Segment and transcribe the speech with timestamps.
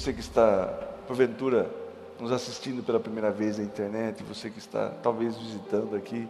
[0.00, 0.66] você que está,
[1.06, 1.70] porventura,
[2.18, 6.26] nos assistindo pela primeira vez na internet, você que está talvez visitando aqui.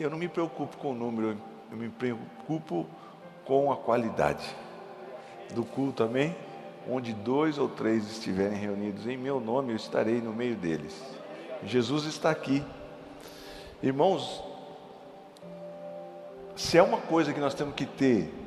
[0.00, 1.38] Eu não me preocupo com o número,
[1.70, 2.84] eu me preocupo
[3.44, 4.44] com a qualidade
[5.54, 6.34] do culto, amém?
[6.90, 11.00] Onde dois ou três estiverem reunidos em meu nome, eu estarei no meio deles.
[11.62, 12.64] Jesus está aqui.
[13.80, 14.42] Irmãos,
[16.56, 18.45] se é uma coisa que nós temos que ter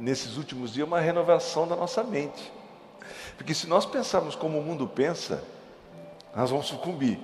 [0.00, 2.50] nesses últimos dias, uma renovação da nossa mente.
[3.36, 5.44] Porque se nós pensarmos como o mundo pensa,
[6.34, 7.18] nós vamos sucumbir.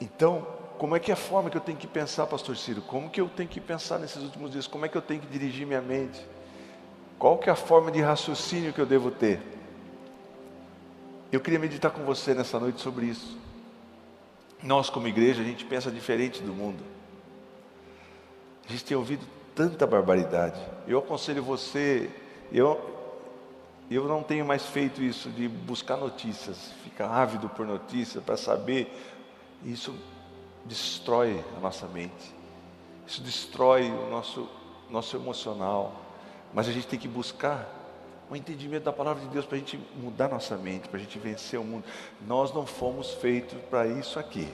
[0.00, 0.46] Então,
[0.78, 2.80] como é que é a forma que eu tenho que pensar, pastor Ciro?
[2.82, 4.66] Como que eu tenho que pensar nesses últimos dias?
[4.66, 6.24] Como é que eu tenho que dirigir minha mente?
[7.18, 9.40] Qual que é a forma de raciocínio que eu devo ter?
[11.30, 13.36] Eu queria meditar com você nessa noite sobre isso.
[14.62, 16.82] Nós, como igreja, a gente pensa diferente do mundo.
[18.68, 20.60] A gente tem ouvido tanta barbaridade.
[20.86, 22.10] Eu aconselho você,
[22.52, 22.78] eu,
[23.90, 28.94] eu não tenho mais feito isso de buscar notícias, ficar ávido por notícias para saber.
[29.64, 29.94] Isso
[30.66, 32.34] destrói a nossa mente,
[33.06, 34.46] isso destrói o nosso,
[34.90, 36.02] nosso emocional.
[36.52, 37.66] Mas a gente tem que buscar
[38.28, 41.02] o um entendimento da palavra de Deus para a gente mudar nossa mente, para a
[41.02, 41.84] gente vencer o mundo.
[42.26, 44.48] Nós não fomos feitos para isso aqui.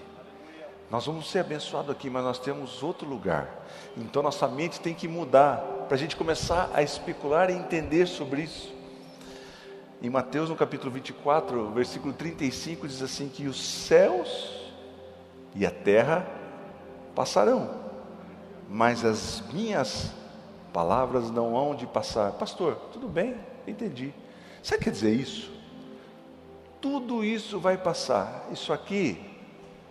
[0.93, 3.65] Nós vamos ser abençoados aqui, mas nós temos outro lugar.
[3.97, 5.57] Então nossa mente tem que mudar
[5.89, 8.71] para a gente começar a especular e entender sobre isso.
[10.03, 14.71] Em Mateus, no capítulo 24, versículo 35, diz assim: que os céus
[15.55, 16.29] e a terra
[17.15, 17.71] passarão,
[18.69, 20.13] mas as minhas
[20.75, 22.33] palavras não hão de passar.
[22.33, 23.35] Pastor, tudo bem,
[23.67, 24.13] entendi.
[24.63, 25.51] Sabe o que quer dizer isso?
[26.83, 28.47] Tudo isso vai passar.
[28.53, 29.32] Isso aqui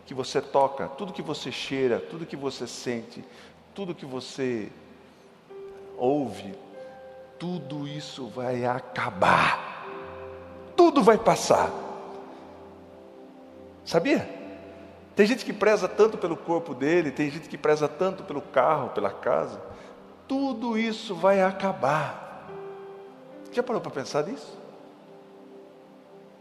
[0.06, 3.24] que você toca, tudo que você cheira, tudo que você sente,
[3.74, 4.70] tudo que você
[5.98, 6.54] ouve,
[7.40, 9.86] tudo isso vai acabar.
[10.76, 11.72] Tudo vai passar.
[13.86, 14.28] Sabia?
[15.16, 18.90] Tem gente que preza tanto pelo corpo dele, tem gente que preza tanto pelo carro,
[18.90, 19.62] pela casa.
[20.28, 22.50] Tudo isso vai acabar.
[23.52, 24.58] Já parou para pensar nisso?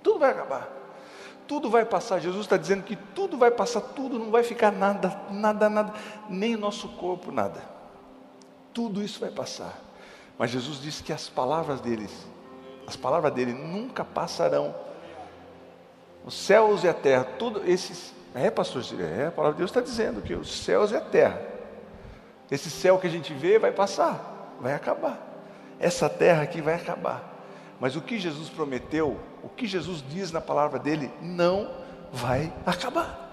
[0.03, 0.80] Tudo vai acabar
[1.51, 2.21] tudo vai passar.
[2.21, 5.93] Jesus está dizendo que tudo vai passar, tudo não vai ficar nada, nada, nada,
[6.29, 7.61] nem o nosso corpo, nada.
[8.73, 9.77] Tudo isso vai passar.
[10.39, 12.13] Mas Jesus disse que as palavras deles,
[12.87, 14.73] as palavras dele nunca passarão.
[16.25, 18.15] Os céus e a terra, tudo esses.
[18.33, 21.43] É, pastor, é, a palavra de Deus está dizendo que os céus e a terra,
[22.49, 25.19] esse céu que a gente vê vai passar, vai acabar.
[25.81, 27.30] Essa terra aqui vai acabar.
[27.81, 31.71] Mas o que Jesus prometeu, o que Jesus diz na palavra dele, não
[32.13, 33.29] vai acabar.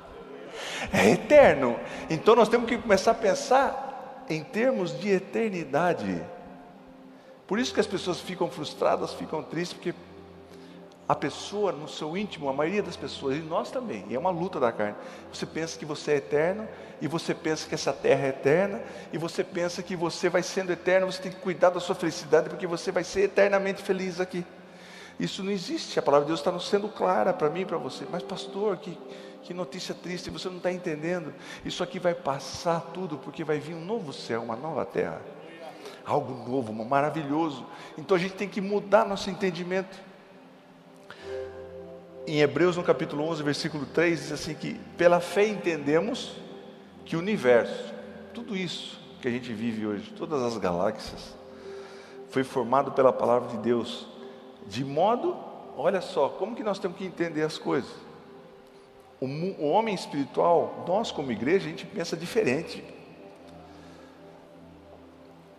[0.93, 1.77] É eterno.
[2.09, 6.23] Então nós temos que começar a pensar em termos de eternidade.
[7.45, 9.93] Por isso que as pessoas ficam frustradas, ficam tristes, porque
[11.07, 14.29] a pessoa no seu íntimo, a maioria das pessoas, e nós também, e é uma
[14.29, 14.95] luta da carne.
[15.31, 16.67] Você pensa que você é eterno,
[16.99, 18.81] e você pensa que essa terra é eterna,
[19.13, 22.49] e você pensa que você vai sendo eterno, você tem que cuidar da sua felicidade,
[22.49, 24.45] porque você vai ser eternamente feliz aqui.
[25.17, 28.05] Isso não existe, a palavra de Deus está sendo clara para mim e para você.
[28.11, 28.97] Mas, pastor, que,
[29.43, 31.33] que notícia triste, você não está entendendo.
[31.63, 35.21] Isso aqui vai passar tudo, porque vai vir um novo céu, uma nova terra.
[36.05, 37.65] Algo novo, maravilhoso.
[37.97, 40.06] Então a gente tem que mudar nosso entendimento
[42.27, 46.35] em Hebreus no capítulo 11, versículo 3, diz assim que pela fé entendemos
[47.05, 47.93] que o universo,
[48.33, 51.33] tudo isso que a gente vive hoje, todas as galáxias,
[52.29, 54.05] foi formado pela palavra de Deus,
[54.67, 55.37] de modo,
[55.77, 57.89] olha só, como que nós temos que entender as coisas.
[59.21, 62.83] O, o homem espiritual, nós como igreja, a gente pensa diferente.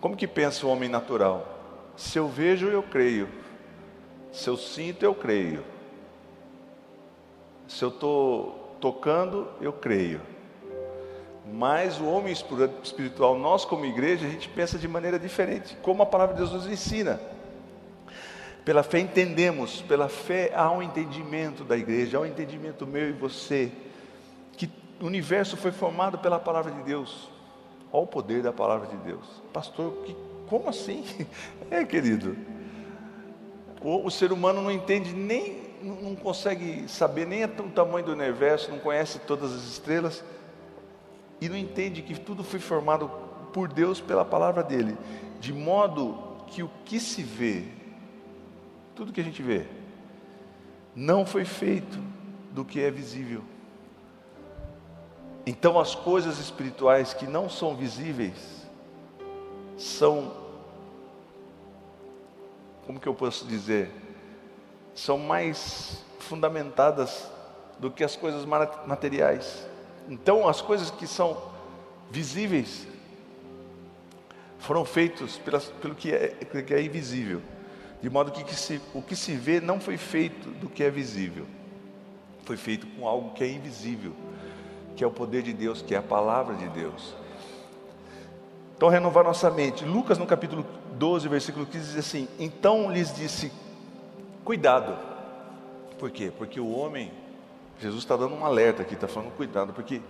[0.02, 1.94] Como que pensa o homem natural?
[1.96, 3.26] Se eu vejo, eu creio.
[4.30, 5.64] Se eu sinto, eu creio.
[7.68, 10.20] Se eu estou tocando, eu creio.
[11.52, 16.06] Mas o homem espiritual, nós como igreja, a gente pensa de maneira diferente, como a
[16.06, 17.20] palavra de Deus nos ensina.
[18.64, 23.12] Pela fé entendemos, pela fé há um entendimento da igreja, há um entendimento meu e
[23.12, 23.70] você,
[24.56, 24.70] que
[25.00, 27.28] o universo foi formado pela palavra de Deus.
[27.92, 29.24] Olha o poder da palavra de Deus.
[29.52, 30.16] Pastor, que,
[30.48, 31.04] como assim?
[31.70, 32.36] É, querido.
[33.82, 38.70] O, o ser humano não entende nem não consegue saber nem o tamanho do universo,
[38.70, 40.24] não conhece todas as estrelas
[41.40, 43.10] e não entende que tudo foi formado
[43.52, 44.96] por Deus pela palavra dele,
[45.40, 47.64] de modo que o que se vê,
[48.94, 49.66] tudo que a gente vê,
[50.94, 51.98] não foi feito
[52.52, 53.42] do que é visível.
[55.46, 58.66] Então as coisas espirituais que não são visíveis
[59.76, 60.32] são
[62.84, 63.90] como que eu posso dizer,
[64.98, 67.30] são mais fundamentadas
[67.78, 69.64] do que as coisas materiais.
[70.08, 71.40] Então, as coisas que são
[72.10, 72.86] visíveis
[74.58, 76.28] foram feitos pelas, pelo que é,
[76.66, 77.40] que é invisível,
[78.02, 80.90] de modo que, que se, o que se vê não foi feito do que é
[80.90, 81.46] visível,
[82.44, 84.12] foi feito com algo que é invisível,
[84.96, 87.14] que é o poder de Deus, que é a palavra de Deus.
[88.76, 89.84] Então, renovar nossa mente.
[89.84, 93.52] Lucas, no capítulo 12, versículo 15, diz assim: Então lhes disse,
[94.48, 94.96] cuidado.
[95.98, 96.32] Por quê?
[96.38, 97.12] Porque o homem,
[97.78, 100.00] Jesus está dando um alerta aqui, está falando cuidado, porque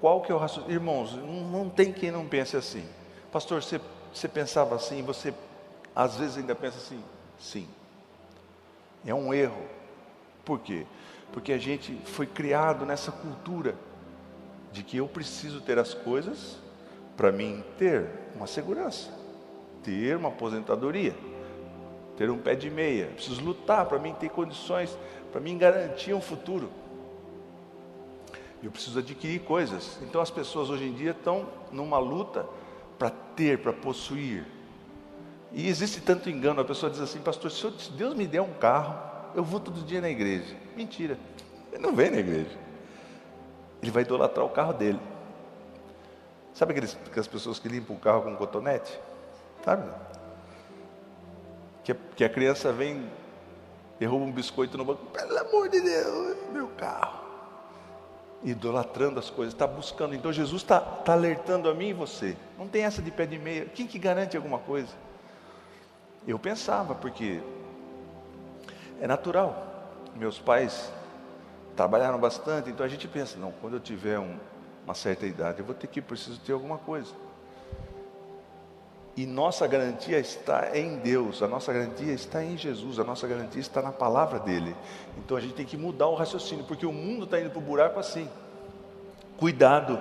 [0.00, 0.74] qual que é o raciocínio?
[0.74, 2.82] Irmãos, não, não tem quem não pense assim.
[3.30, 3.78] Pastor, você,
[4.10, 5.34] você pensava assim, você
[5.94, 6.98] às vezes ainda pensa assim?
[7.38, 7.68] Sim.
[9.04, 9.66] É um erro.
[10.46, 10.86] Por quê?
[11.30, 13.74] Porque a gente foi criado nessa cultura
[14.72, 16.56] de que eu preciso ter as coisas
[17.18, 19.10] para mim ter uma segurança,
[19.82, 21.14] ter uma aposentadoria,
[22.16, 23.06] ter um pé de meia.
[23.14, 24.96] Preciso lutar para mim ter condições,
[25.32, 26.70] para mim garantir um futuro.
[28.62, 29.98] Eu preciso adquirir coisas.
[30.02, 32.46] Então as pessoas hoje em dia estão numa luta
[32.98, 34.46] para ter, para possuir.
[35.52, 38.98] E existe tanto engano, a pessoa diz assim, pastor, se Deus me der um carro,
[39.34, 40.56] eu vou todo dia na igreja.
[40.76, 41.18] Mentira,
[41.72, 42.58] ele não vem na igreja.
[43.82, 44.98] Ele vai idolatrar o carro dele.
[46.54, 48.98] Sabe aqueles, aquelas pessoas que limpam o carro com cotonete?
[49.64, 49.90] Sabe?
[51.84, 53.08] Que, que a criança vem,
[53.98, 57.22] derruba um biscoito no banco, pelo amor de Deus, meu carro.
[58.42, 60.14] Idolatrando as coisas, está buscando.
[60.14, 62.36] Então Jesus está tá alertando a mim e você.
[62.58, 63.66] Não tem essa de pé de meia.
[63.66, 64.92] Quem que garante alguma coisa?
[66.26, 67.40] Eu pensava, porque
[69.00, 69.72] é natural.
[70.16, 70.90] Meus pais
[71.76, 74.38] trabalharam bastante, então a gente pensa, não, quando eu tiver um,
[74.84, 77.12] uma certa idade, eu vou ter que preciso ter alguma coisa.
[79.16, 83.60] E nossa garantia está em Deus, a nossa garantia está em Jesus, a nossa garantia
[83.60, 84.74] está na palavra dele.
[85.18, 87.62] Então a gente tem que mudar o raciocínio, porque o mundo está indo para o
[87.62, 88.28] buraco assim.
[89.36, 90.00] Cuidado.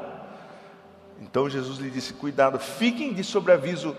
[1.21, 3.95] Então Jesus lhe disse: Cuidado, fiquem de sobreaviso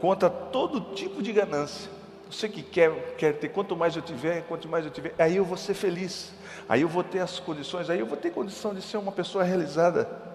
[0.00, 1.90] contra todo tipo de ganância.
[2.28, 5.44] Você que quer, quer ter, quanto mais eu tiver, quanto mais eu tiver, aí eu
[5.44, 6.32] vou ser feliz
[6.68, 9.42] aí eu vou ter as condições, aí eu vou ter condição de ser uma pessoa
[9.42, 10.27] realizada.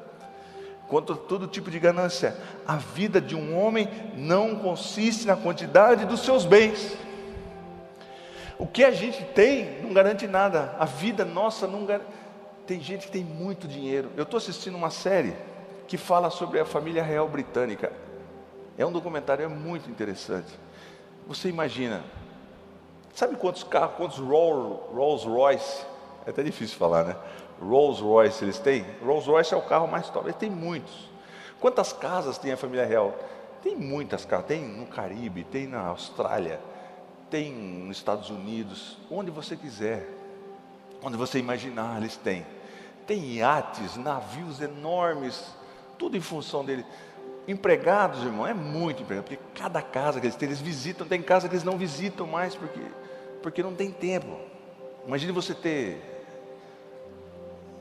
[0.94, 2.38] Quanto a todo tipo de ganância,
[2.68, 6.96] a vida de um homem não consiste na quantidade dos seus bens.
[8.60, 12.12] O que a gente tem não garante nada, a vida nossa não garante.
[12.68, 14.12] Tem gente que tem muito dinheiro.
[14.16, 15.34] Eu estou assistindo uma série
[15.88, 17.92] que fala sobre a família real britânica.
[18.78, 20.54] É um documentário é muito interessante.
[21.26, 22.04] Você imagina,
[23.16, 25.84] sabe quantos carros, quantos Rolls Royce
[26.28, 27.16] é até difícil falar, né?
[27.62, 28.86] Rolls Royce eles têm?
[29.04, 30.26] Rolls Royce é o carro mais top.
[30.26, 31.10] Eles têm muitos.
[31.60, 33.16] Quantas casas tem a família real?
[33.62, 34.48] Tem muitas casas.
[34.48, 36.60] Tem no Caribe, tem na Austrália,
[37.30, 40.08] tem nos Estados Unidos, onde você quiser,
[41.02, 42.46] onde você imaginar, eles têm.
[43.08, 45.54] Tem iates, navios enormes,
[45.98, 46.86] tudo em função dele.
[47.48, 51.50] Empregados, irmão, é muito empregado, porque cada casa que eles têm, eles visitam, tem casa
[51.50, 52.82] que eles não visitam mais, porque,
[53.42, 54.38] porque não tem tempo.
[55.06, 56.13] Imagine você ter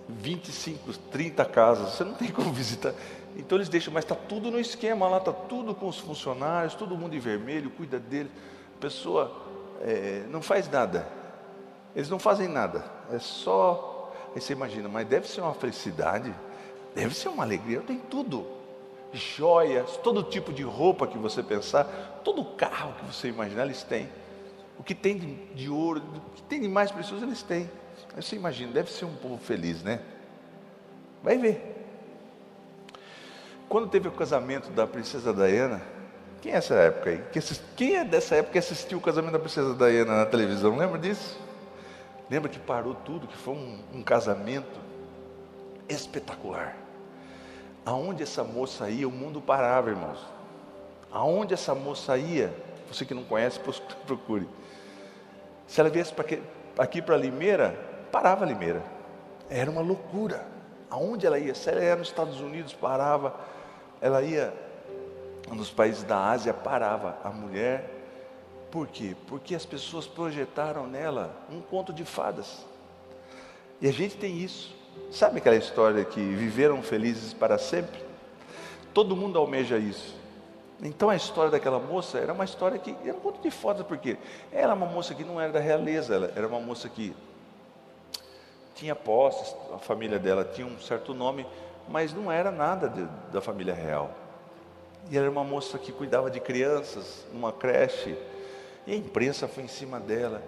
[0.09, 2.95] 25, 30 casas, você não tem como visitar.
[3.37, 6.97] Então eles deixam, mas está tudo no esquema lá, está tudo com os funcionários, todo
[6.97, 8.31] mundo em vermelho, cuida dele.
[8.77, 9.33] A pessoa
[9.81, 11.09] é, não faz nada,
[11.95, 14.13] eles não fazem nada, é só.
[14.35, 16.35] Aí você imagina, mas deve ser uma felicidade,
[16.95, 18.47] deve ser uma alegria, tem tudo.
[19.13, 21.85] Joias, todo tipo de roupa que você pensar,
[22.25, 24.09] todo carro que você imaginar, eles têm.
[24.79, 27.69] O que tem de, de ouro, o que tem de mais precioso, eles têm.
[28.17, 30.01] Você imagina, deve ser um povo feliz, né?
[31.23, 31.73] Vai ver.
[33.69, 35.81] Quando teve o casamento da princesa Diana,
[36.43, 37.25] quem é essa época aí?
[37.75, 40.77] Quem é dessa época que assistiu o casamento da princesa Diana na televisão?
[40.77, 41.41] Lembra disso?
[42.29, 44.81] Lembra que parou tudo, que foi um, um casamento
[45.89, 46.77] espetacular.
[47.85, 50.19] Aonde essa moça ia, o mundo parava, irmãos.
[51.11, 52.53] Aonde essa moça ia,
[52.91, 53.59] você que não conhece,
[54.07, 54.47] procure.
[55.67, 56.13] Se ela viesse
[56.77, 58.83] aqui para Limeira, parava Limeira.
[59.49, 60.47] Era uma loucura.
[60.91, 61.55] Aonde ela ia?
[61.55, 63.35] Se ela ia nos Estados Unidos, parava.
[64.01, 64.53] Ela ia
[65.51, 67.17] nos países da Ásia, parava.
[67.25, 67.91] A mulher,
[68.71, 69.17] por quê?
[69.27, 72.65] Porque as pessoas projetaram nela um conto de fadas.
[73.81, 74.77] E a gente tem isso.
[75.11, 77.99] Sabe aquela história que viveram felizes para sempre?
[78.93, 80.15] Todo mundo almeja isso.
[80.83, 84.19] Então a história daquela moça era uma história que era um conto de fadas, porque
[84.51, 87.15] ela era uma moça que não era da realeza, ela era uma moça que
[88.75, 91.47] tinha posses, a família dela tinha um certo nome,
[91.89, 94.11] mas não era nada de, da família real.
[95.11, 98.17] E era uma moça que cuidava de crianças numa creche.
[98.87, 100.43] E a imprensa foi em cima dela.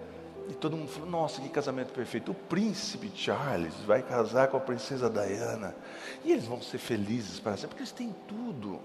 [0.49, 2.31] E todo mundo falou: Nossa, que casamento perfeito.
[2.31, 5.75] O príncipe Charles vai casar com a princesa Diana.
[6.23, 8.79] E eles vão ser felizes para sempre, porque eles têm tudo.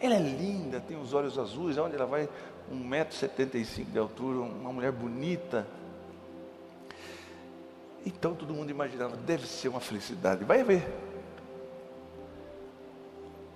[0.00, 2.28] Ela é linda, tem os olhos azuis, onde ela vai,
[2.72, 5.66] 1,75m de altura, uma mulher bonita.
[8.04, 10.44] Então todo mundo imaginava, deve ser uma felicidade.
[10.44, 10.86] Vai ver.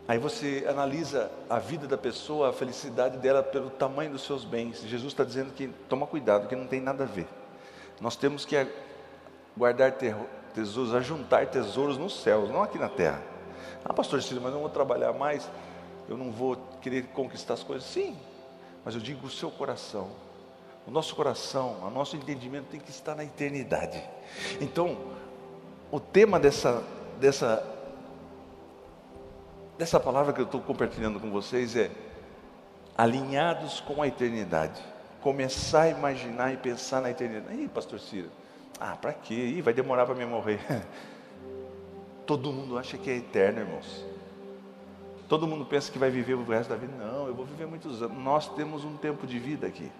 [0.07, 4.83] Aí você analisa a vida da pessoa, a felicidade dela pelo tamanho dos seus bens.
[4.83, 7.27] Jesus está dizendo que toma cuidado, que não tem nada a ver.
[8.01, 8.67] Nós temos que
[9.57, 9.93] guardar
[10.53, 13.23] tesouros, ajuntar tesouros nos céus, não aqui na terra.
[13.83, 15.49] Ah, pastor Ciro, mas eu não vou trabalhar mais,
[16.07, 17.89] eu não vou querer conquistar as coisas.
[17.89, 18.15] Sim,
[18.85, 20.11] mas eu digo o seu coração.
[20.87, 24.03] O nosso coração, o nosso entendimento tem que estar na eternidade.
[24.61, 24.99] Então,
[25.91, 26.85] o tema dessa,
[27.19, 27.64] dessa,
[29.79, 31.91] dessa palavra que eu estou compartilhando com vocês é
[32.97, 34.83] alinhados com a eternidade.
[35.23, 37.62] Começar a imaginar e pensar na eternidade.
[37.62, 38.31] Ih, pastor Ciro,
[38.79, 39.35] ah, para quê?
[39.35, 40.61] Ih, vai demorar para me morrer.
[42.26, 44.05] Todo mundo acha que é eterno, irmãos.
[45.29, 46.93] Todo mundo pensa que vai viver o resto da vida.
[46.97, 48.17] Não, eu vou viver muitos anos.
[48.19, 49.91] Nós temos um tempo de vida aqui.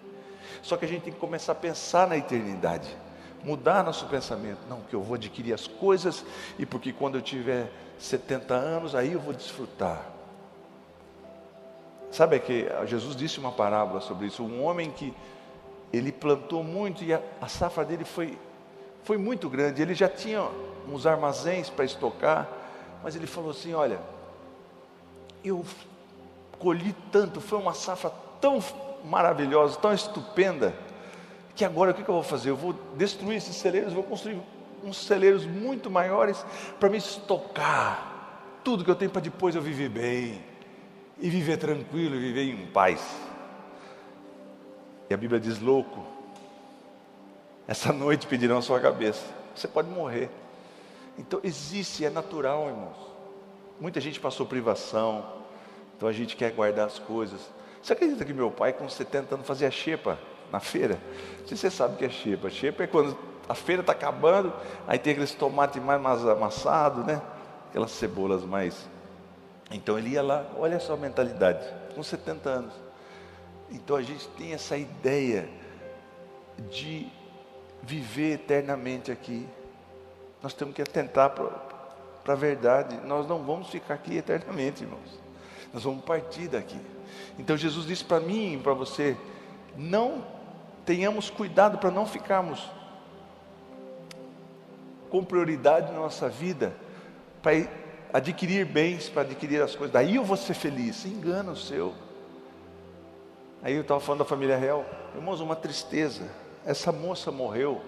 [0.63, 2.89] Só que a gente tem que começar a pensar na eternidade.
[3.43, 4.61] Mudar nosso pensamento.
[4.69, 6.25] Não, que eu vou adquirir as coisas
[6.59, 10.15] e porque quando eu tiver 70 anos, aí eu vou desfrutar.
[12.11, 14.43] Sabe que Jesus disse uma parábola sobre isso.
[14.43, 15.13] Um homem que
[15.93, 18.39] ele plantou muito e a, a safra dele foi,
[19.03, 19.83] foi muito grande.
[19.83, 20.49] Ele já tinha
[20.89, 22.49] uns armazéns para estocar,
[23.03, 23.99] mas ele falou assim: Olha,
[25.45, 25.65] eu
[26.59, 28.61] colhi tanto, foi uma safra tão
[29.05, 30.75] maravilhosa, tão estupenda,
[31.55, 32.51] que agora o que eu vou fazer?
[32.51, 34.41] Eu vou destruir esses celeiros, vou construir
[34.83, 36.45] uns celeiros muito maiores
[36.79, 38.15] para me estocar
[38.65, 40.43] tudo que eu tenho para depois eu viver bem,
[41.21, 43.01] e viver tranquilo, e viver em paz.
[45.09, 46.05] E a Bíblia diz: louco,
[47.69, 50.31] essa noite pedirão a sua cabeça, você pode morrer.
[51.19, 52.97] Então existe, é natural, irmãos.
[53.79, 55.25] Muita gente passou privação,
[55.97, 57.41] então a gente quer guardar as coisas.
[57.85, 60.19] Você acredita que meu pai, com 70 anos, fazia xepa
[60.50, 60.99] na feira?
[61.41, 62.49] Não sei se você sabe o que é xepa.
[62.49, 63.14] Xepa é quando
[63.47, 64.55] a feira está acabando,
[64.87, 67.21] aí tem aqueles tomates mais amassados, né?
[67.69, 68.88] Aquelas cebolas mais.
[69.71, 71.62] Então ele ia lá, olha só a mentalidade,
[71.95, 72.73] com 70 anos.
[73.71, 75.47] Então a gente tem essa ideia
[76.71, 77.07] de
[77.83, 79.47] viver eternamente aqui.
[80.43, 82.97] Nós temos que atentar para a verdade.
[83.05, 85.21] Nós não vamos ficar aqui eternamente, irmãos.
[85.71, 86.81] Nós vamos partir daqui.
[87.38, 89.17] Então Jesus disse para mim e para você:
[89.76, 90.25] não
[90.85, 92.69] tenhamos cuidado para não ficarmos
[95.11, 96.75] com prioridade na nossa vida
[97.43, 97.53] para
[98.12, 99.93] adquirir bens, para adquirir as coisas.
[99.93, 101.05] Daí eu vou ser feliz.
[101.05, 101.95] Engana o seu.
[103.62, 104.85] Aí eu estava falando da família real.
[105.14, 106.29] Irmãos, uma tristeza.
[106.64, 107.83] Essa moça morreu.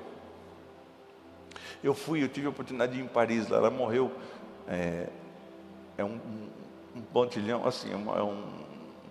[1.83, 4.11] Eu fui, eu tive a oportunidade de ir em Paris, ela morreu.
[4.69, 5.09] É,
[5.97, 6.19] é um,
[6.95, 8.66] um, pontilhão, assim, é, é um,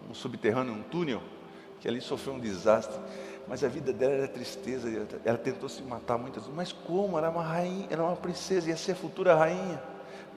[0.09, 1.21] um subterrâneo, um túnel,
[1.79, 2.99] que ali sofreu um desastre.
[3.47, 4.89] Mas a vida dela era tristeza,
[5.23, 6.55] ela tentou se matar muitas vezes.
[6.55, 7.17] Mas como?
[7.17, 9.81] Era uma rainha, era uma princesa, ia ser a futura rainha.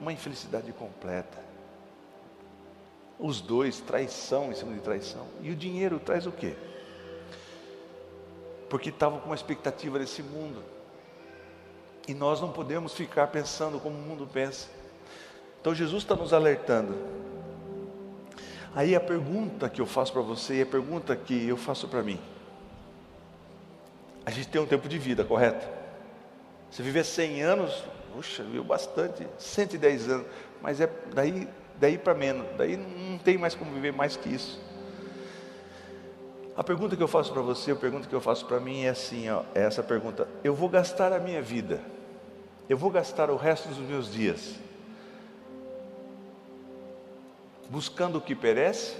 [0.01, 1.39] Uma infelicidade completa.
[3.19, 5.27] Os dois, traição em cima de traição.
[5.43, 6.55] E o dinheiro traz o quê?
[8.69, 10.63] Porque estavam com uma expectativa desse mundo.
[12.07, 14.69] E nós não podemos ficar pensando como o mundo pensa.
[15.61, 16.95] Então Jesus está nos alertando.
[18.75, 22.03] Aí a pergunta que eu faço para você e a pergunta que eu faço para
[22.03, 22.21] mim.
[24.25, 25.67] A gente tem um tempo de vida, correto?
[26.71, 27.85] Se viver 100 anos,
[28.15, 30.27] puxa, viu bastante, 110 anos,
[30.61, 31.49] mas é daí,
[31.81, 34.61] daí para menos, daí não tem mais como viver mais que isso.
[36.55, 38.91] A pergunta que eu faço para você, a pergunta que eu faço para mim é
[38.91, 41.81] assim, ó, é essa pergunta: eu vou gastar a minha vida,
[42.69, 44.57] eu vou gastar o resto dos meus dias
[47.69, 48.97] buscando o que perece,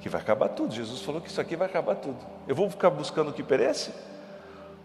[0.00, 0.74] que vai acabar tudo.
[0.74, 2.18] Jesus falou que isso aqui vai acabar tudo.
[2.46, 3.90] Eu vou ficar buscando o que perece?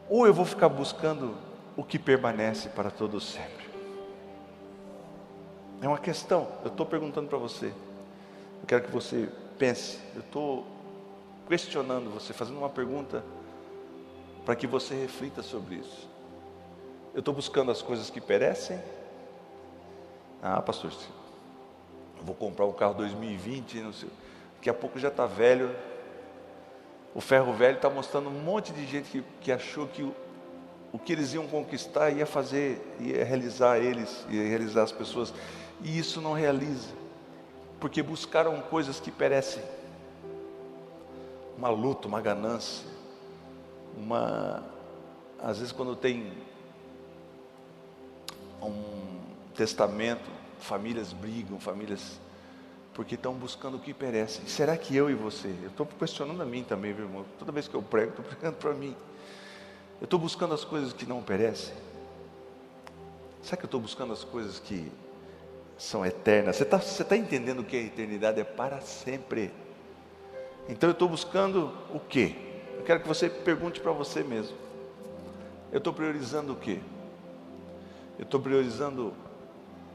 [0.09, 1.35] Ou eu vou ficar buscando
[1.75, 3.69] o que permanece para todo sempre?
[5.81, 7.67] É uma questão, eu estou perguntando para você.
[7.67, 9.99] Eu quero que você pense.
[10.15, 10.65] Eu estou
[11.47, 13.23] questionando você, fazendo uma pergunta
[14.45, 16.07] para que você reflita sobre isso.
[17.13, 18.79] Eu estou buscando as coisas que perecem?
[20.41, 20.91] Ah, pastor,
[22.23, 24.09] vou comprar um carro 2020, não sei,
[24.55, 25.75] daqui a pouco já está velho.
[27.13, 30.13] O ferro velho está mostrando um monte de gente que, que achou que o,
[30.91, 35.33] o que eles iam conquistar ia fazer, ia realizar eles, ia realizar as pessoas,
[35.81, 36.89] e isso não realiza,
[37.79, 39.63] porque buscaram coisas que perecem.
[41.57, 42.85] uma luta, uma ganância,
[43.97, 44.63] uma
[45.41, 46.33] às vezes quando tem
[48.61, 49.19] um
[49.55, 50.29] testamento,
[50.59, 52.19] famílias brigam, famílias
[52.93, 54.41] porque estão buscando o que perece.
[54.49, 55.47] Será que eu e você?
[55.63, 57.25] Eu estou questionando a mim também, meu irmão.
[57.37, 58.95] Toda vez que eu prego, estou pregando para mim.
[60.01, 61.73] Eu estou buscando as coisas que não perecem.
[63.41, 64.91] Será que eu estou buscando as coisas que
[65.77, 66.57] são eternas?
[66.57, 69.51] Você está tá entendendo que a eternidade é para sempre?
[70.67, 72.35] Então eu estou buscando o quê?
[72.77, 74.57] Eu quero que você pergunte para você mesmo.
[75.71, 76.79] Eu estou priorizando o quê?
[78.17, 79.13] Eu estou priorizando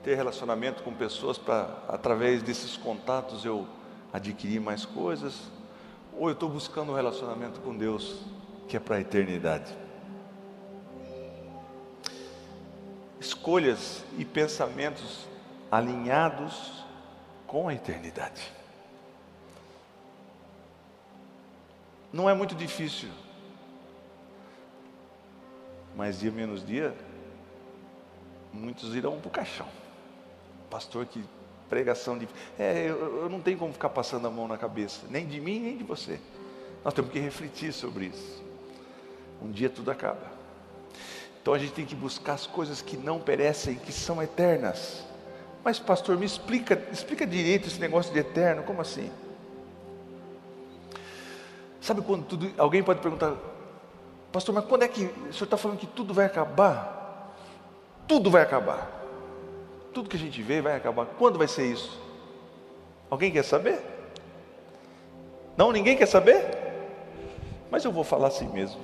[0.05, 3.67] ter relacionamento com pessoas para, através desses contatos, eu
[4.13, 5.51] adquirir mais coisas?
[6.13, 8.21] Ou eu estou buscando um relacionamento com Deus
[8.69, 9.75] que é para a eternidade?
[13.19, 15.27] Escolhas e pensamentos
[15.73, 16.85] alinhados
[17.47, 18.53] com a eternidade.
[22.13, 23.09] Não é muito difícil,
[25.97, 26.95] mas dia menos dia,
[28.53, 29.84] muitos irão para o caixão.
[30.75, 31.25] Pastor, que
[31.69, 32.29] pregação de.
[32.59, 35.61] É, eu, eu não tenho como ficar passando a mão na cabeça, nem de mim,
[35.61, 36.19] nem de você.
[36.85, 38.43] Nós temos que refletir sobre isso.
[39.41, 40.33] Um dia tudo acaba.
[41.41, 45.05] Então a gente tem que buscar as coisas que não perecem, que são eternas.
[45.63, 49.13] Mas, pastor, me explica, explica direito esse negócio de eterno, como assim?
[51.81, 52.53] Sabe quando tudo.
[52.59, 53.37] Alguém pode perguntar,
[54.33, 55.05] pastor, mas quando é que.
[55.05, 57.33] O senhor está falando que tudo vai acabar?
[58.09, 59.04] Tudo vai acabar.
[59.95, 61.07] Tudo que a gente vê vai acabar.
[61.07, 61.99] Quando vai ser isso?
[63.09, 63.81] Alguém quer saber?
[65.57, 66.45] Não, ninguém quer saber?
[67.71, 68.81] Mas eu vou falar assim mesmo.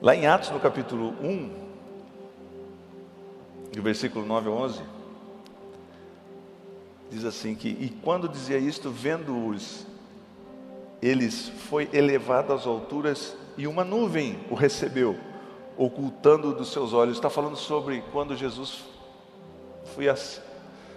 [0.00, 1.50] Lá em Atos, no capítulo 1,
[3.72, 4.82] do versículo 9 a 11,
[7.10, 9.84] diz assim que, e quando dizia isto, vendo-os,
[11.02, 15.18] eles foi elevado às alturas e uma nuvem o recebeu,
[15.76, 17.16] ocultando dos seus olhos.
[17.16, 18.84] Está falando sobre quando Jesus
[19.94, 20.40] foi assim,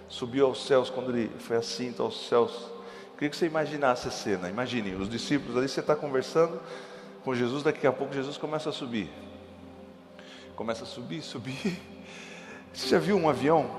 [0.08, 2.70] subiu aos céus, quando ele foi assim aos céus.
[3.14, 4.48] Queria que você imaginasse a cena.
[4.48, 6.60] Imagine, os discípulos ali, você está conversando
[7.24, 9.08] com Jesus, daqui a pouco Jesus começa a subir.
[10.56, 11.80] Começa a subir, subir.
[12.72, 13.70] Você já viu um avião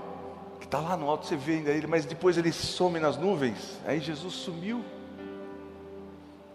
[0.59, 3.79] que está lá no alto, você vê ainda ele, mas depois ele some nas nuvens.
[3.85, 4.83] Aí Jesus sumiu.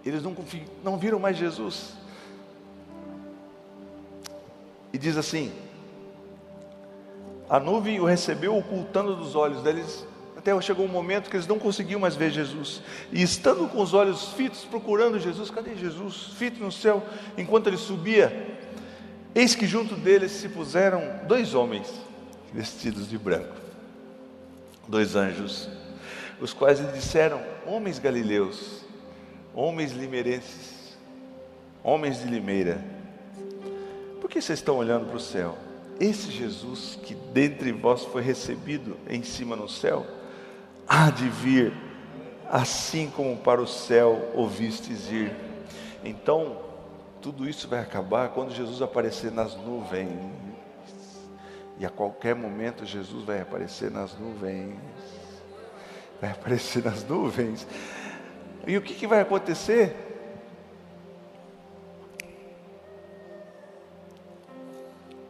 [0.04, 0.34] Eles não,
[0.82, 1.92] não viram mais Jesus.
[4.92, 5.52] E diz assim:
[7.48, 10.06] a nuvem o recebeu ocultando dos olhos deles.
[10.36, 12.82] Até chegou um momento que eles não conseguiam mais ver Jesus.
[13.12, 16.32] E estando com os olhos fitos, procurando Jesus, cadê Jesus?
[16.36, 17.02] Fito no céu,
[17.36, 18.56] enquanto ele subia,
[19.34, 21.92] eis que junto deles se puseram dois homens,
[22.52, 23.56] vestidos de branco,
[24.86, 25.68] dois anjos,
[26.40, 28.84] os quais lhe disseram: Homens galileus,
[29.54, 30.96] homens limerenses,
[31.82, 32.82] homens de Limeira,
[34.20, 35.58] por que vocês estão olhando para o céu?
[36.00, 40.06] Esse Jesus que dentre vós foi recebido em cima no céu,
[40.86, 41.72] há de vir,
[42.48, 45.32] assim como para o céu ouvistes ir.
[46.04, 46.58] Então,
[47.20, 50.18] tudo isso vai acabar quando Jesus aparecer nas nuvens.
[51.80, 54.76] E a qualquer momento Jesus vai aparecer nas nuvens.
[56.20, 57.66] Vai aparecer nas nuvens.
[58.66, 60.07] E o que, que vai acontecer?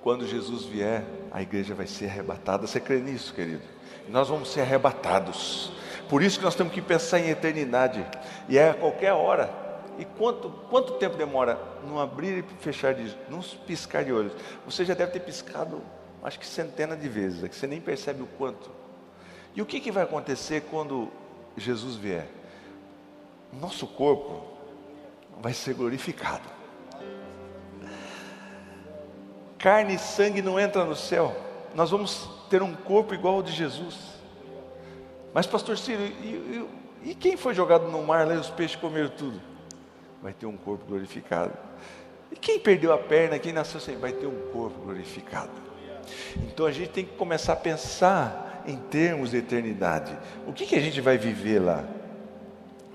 [0.09, 2.67] Quando Jesus vier, a igreja vai ser arrebatada.
[2.67, 3.61] Você crê nisso, querido?
[4.09, 5.71] Nós vamos ser arrebatados.
[6.09, 8.03] Por isso que nós temos que pensar em eternidade.
[8.49, 9.53] E é a qualquer hora.
[9.99, 11.61] E quanto, quanto tempo demora?
[11.87, 14.33] Não abrir e fechar de não piscar de olhos.
[14.65, 15.83] Você já deve ter piscado,
[16.23, 18.71] acho que centenas de vezes, é que você nem percebe o quanto.
[19.55, 21.11] E o que, que vai acontecer quando
[21.55, 22.27] Jesus vier?
[23.53, 24.43] Nosso corpo
[25.39, 26.58] vai ser glorificado.
[29.59, 31.37] Carne e sangue não entra no céu.
[31.75, 33.97] Nós vamos ter um corpo igual ao de Jesus.
[35.35, 36.67] Mas, pastor Ciro, e,
[37.05, 39.41] e, e quem foi jogado no mar lá e os peixes comeram tudo?
[40.23, 41.53] Vai ter um corpo glorificado.
[42.31, 45.51] E quem perdeu a perna, quem nasceu sem, vai ter um corpo glorificado.
[46.37, 50.17] Então a gente tem que começar a pensar em termos de eternidade.
[50.47, 51.85] O que, que a gente vai viver lá?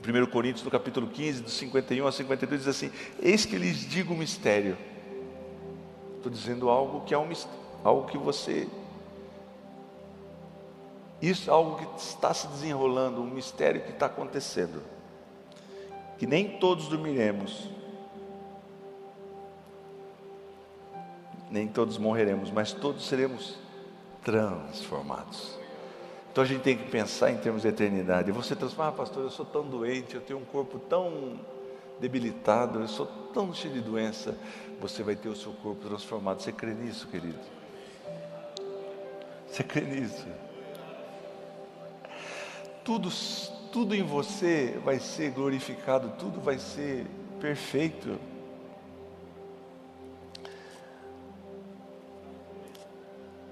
[0.06, 4.14] 1 Coríntios, no capítulo 15, do 51 a 52, diz assim: Eis que lhes digo
[4.14, 4.78] o mistério.
[6.24, 7.30] Estou dizendo algo que é um
[7.84, 8.66] algo que você
[11.22, 14.82] isso é algo que está se desenrolando, um mistério que está acontecendo.
[16.18, 17.70] Que nem todos dormiremos,
[21.50, 23.58] nem todos morreremos, mas todos seremos
[24.22, 25.58] transformados.
[26.32, 28.32] Então a gente tem que pensar em termos de eternidade.
[28.32, 31.40] Você transforma, ah, pastor, eu sou tão doente, eu tenho um corpo tão
[32.04, 34.38] debilitado, eu sou tão cheio de doença.
[34.82, 36.42] Você vai ter o seu corpo transformado.
[36.42, 37.40] Você crê nisso, querido?
[39.48, 40.28] Você crê nisso?
[42.84, 43.10] Tudo,
[43.72, 47.08] tudo em você vai ser glorificado, tudo vai ser
[47.40, 48.20] perfeito.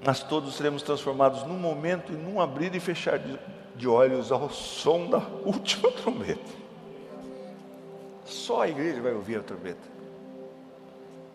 [0.04, 3.40] Nós todos seremos transformados num momento e num abrir e fechar de,
[3.78, 6.61] de olhos ao som da última trombeta.
[8.42, 9.88] Só a igreja vai ouvir a trombeta.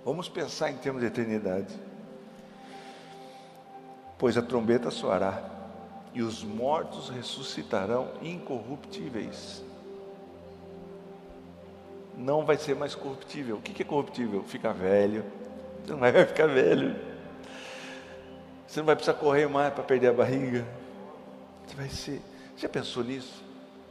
[0.05, 1.75] Vamos pensar em termos de eternidade
[4.19, 5.43] pois a trombeta soará
[6.15, 9.63] e os mortos ressuscitarão incorruptíveis.
[12.17, 13.57] Não vai ser mais corruptível.
[13.57, 14.43] O que é corruptível?
[14.43, 15.23] Fica velho.
[15.85, 16.97] Você não vai ficar velho.
[18.67, 20.67] Você não vai precisar correr mais para perder a barriga.
[21.67, 22.23] Você vai ser.
[22.57, 23.45] Já pensou nisso?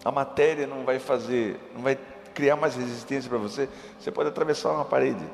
[0.03, 1.97] A matéria não vai fazer, não vai
[2.35, 3.67] criar mais resistência para você.
[3.97, 5.25] Você pode atravessar uma parede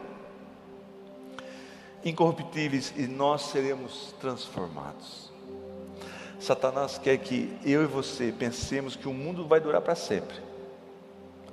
[2.05, 5.29] incorruptíveis e nós seremos transformados.
[6.39, 10.35] Satanás quer que eu e você pensemos que o mundo vai durar para sempre.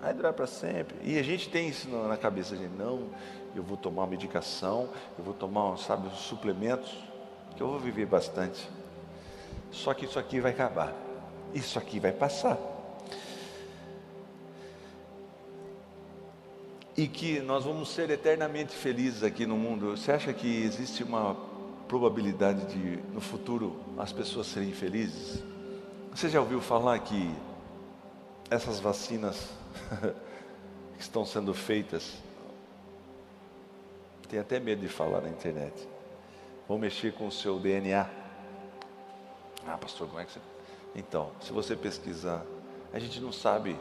[0.00, 0.96] Vai durar para sempre.
[1.02, 3.08] E a gente tem isso na cabeça, a gente, não,
[3.54, 6.96] eu vou tomar uma medicação, eu vou tomar, sabe, os suplementos,
[7.56, 8.70] que eu vou viver bastante.
[9.70, 10.94] Só que isso aqui vai acabar.
[11.52, 12.56] Isso aqui vai passar.
[16.98, 19.96] E que nós vamos ser eternamente felizes aqui no mundo.
[19.96, 21.36] Você acha que existe uma
[21.86, 25.40] probabilidade de no futuro as pessoas serem felizes?
[26.10, 27.32] Você já ouviu falar que
[28.50, 29.48] essas vacinas
[30.98, 32.14] que estão sendo feitas,
[34.28, 35.88] tem até medo de falar na internet,
[36.66, 38.10] vão mexer com o seu DNA?
[39.68, 40.40] Ah, pastor, como é que você.
[40.96, 42.44] Então, se você pesquisar,
[42.92, 43.76] a gente não sabe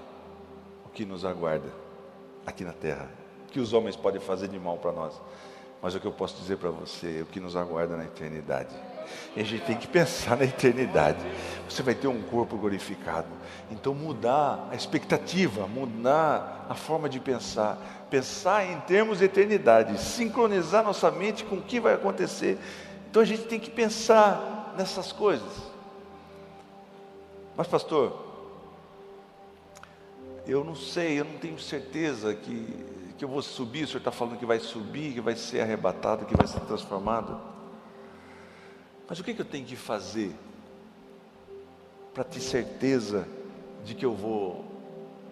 [0.86, 1.87] o que nos aguarda
[2.48, 3.10] aqui na terra,
[3.52, 5.14] que os homens podem fazer de mal para nós.
[5.82, 8.74] Mas o que eu posso dizer para você é o que nos aguarda na eternidade.
[9.36, 11.20] E a gente tem que pensar na eternidade.
[11.70, 13.28] Você vai ter um corpo glorificado.
[13.70, 17.78] Então mudar a expectativa, mudar a forma de pensar,
[18.10, 22.58] pensar em termos de eternidade, sincronizar nossa mente com o que vai acontecer.
[23.10, 25.54] Então a gente tem que pensar nessas coisas.
[27.56, 28.27] Mas pastor,
[30.48, 32.86] eu não sei, eu não tenho certeza que,
[33.18, 33.84] que eu vou subir.
[33.84, 37.40] O senhor está falando que vai subir, que vai ser arrebatado, que vai ser transformado.
[39.10, 40.34] Mas o que, que eu tenho que fazer
[42.14, 43.28] para ter certeza
[43.84, 44.66] de que eu vou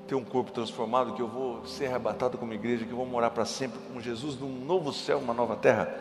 [0.08, 3.32] ter um corpo transformado, que eu vou ser arrebatado como igreja, que eu vou morar
[3.32, 5.94] para sempre com Jesus num novo céu, uma nova terra?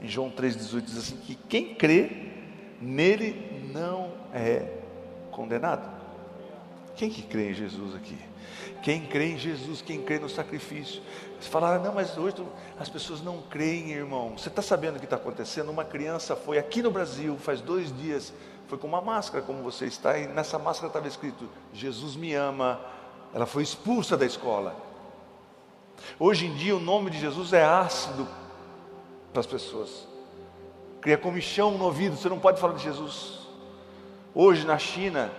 [0.00, 2.30] Em João 3,18 diz assim: que quem crê
[2.80, 4.80] nele não é
[5.30, 5.93] condenado.
[6.96, 8.18] Quem que crê em Jesus aqui?
[8.82, 11.02] Quem crê em Jesus, quem crê no sacrifício.
[11.40, 12.36] Você fala, ah, não, mas hoje
[12.78, 14.36] as pessoas não creem, irmão.
[14.36, 15.70] Você está sabendo o que está acontecendo?
[15.70, 18.32] Uma criança foi aqui no Brasil, faz dois dias,
[18.68, 22.80] foi com uma máscara, como você está, e nessa máscara estava escrito: Jesus me ama.
[23.34, 24.76] Ela foi expulsa da escola.
[26.18, 28.28] Hoje em dia, o nome de Jesus é ácido
[29.32, 30.06] para as pessoas,
[31.00, 33.40] cria comichão no ouvido, você não pode falar de Jesus.
[34.34, 35.30] Hoje na China,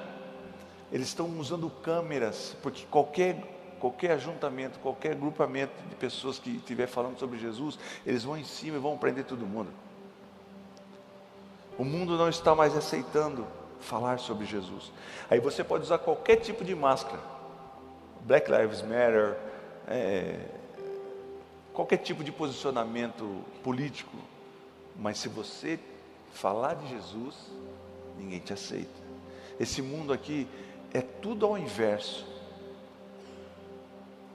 [0.92, 3.38] eles estão usando câmeras, porque qualquer,
[3.80, 8.78] qualquer ajuntamento, qualquer agrupamento de pessoas que estiver falando sobre Jesus, eles vão em cima
[8.78, 9.70] e vão prender todo mundo.
[11.78, 13.46] O mundo não está mais aceitando
[13.82, 14.92] falar sobre Jesus.
[15.30, 17.20] Aí você pode usar qualquer tipo de máscara,
[18.22, 19.38] Black Lives Matter,
[19.88, 20.40] é,
[21.74, 24.18] qualquer tipo de posicionamento político,
[24.96, 25.80] mas se você
[26.32, 27.36] falar de Jesus,
[28.18, 29.06] ninguém te aceita.
[29.60, 30.48] Esse mundo aqui
[30.96, 32.26] é tudo ao inverso.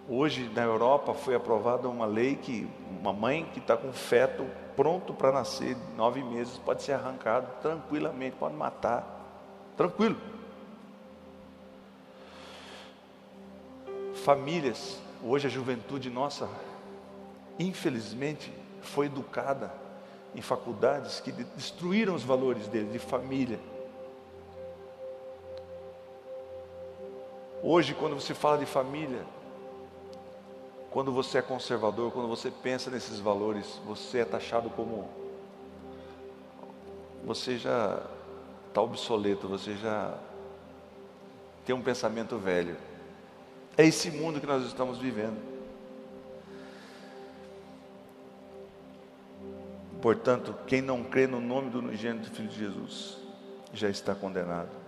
[0.06, 2.68] Hoje na Europa foi aprovada uma lei que
[3.00, 4.46] uma mãe que está com feto
[4.76, 9.06] pronto para nascer, nove meses, pode ser arrancado tranquilamente, pode matar,
[9.74, 10.18] tranquilo.
[14.22, 16.46] Famílias, hoje a juventude nossa,
[17.58, 19.72] infelizmente, foi educada
[20.34, 23.58] em faculdades que destruíram os valores dele, de família.
[27.72, 29.24] Hoje, quando você fala de família,
[30.90, 35.08] quando você é conservador, quando você pensa nesses valores, você é taxado como.
[37.24, 38.02] Você já
[38.66, 40.18] está obsoleto, você já
[41.64, 42.76] tem um pensamento velho.
[43.78, 45.40] É esse mundo que nós estamos vivendo.
[50.02, 53.16] Portanto, quem não crê no nome do unigênito Filho de Jesus
[53.72, 54.79] já está condenado.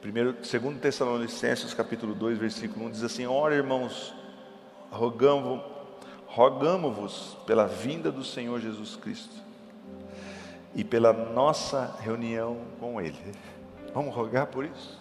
[0.00, 4.14] Primeiro, segundo Tessalonicenses, capítulo 2, versículo 1, diz assim: Ora, irmãos,
[4.90, 5.60] rogamos,
[6.26, 9.36] rogamos-vos pela vinda do Senhor Jesus Cristo
[10.74, 13.18] e pela nossa reunião com Ele.
[13.92, 14.98] Vamos rogar por isso?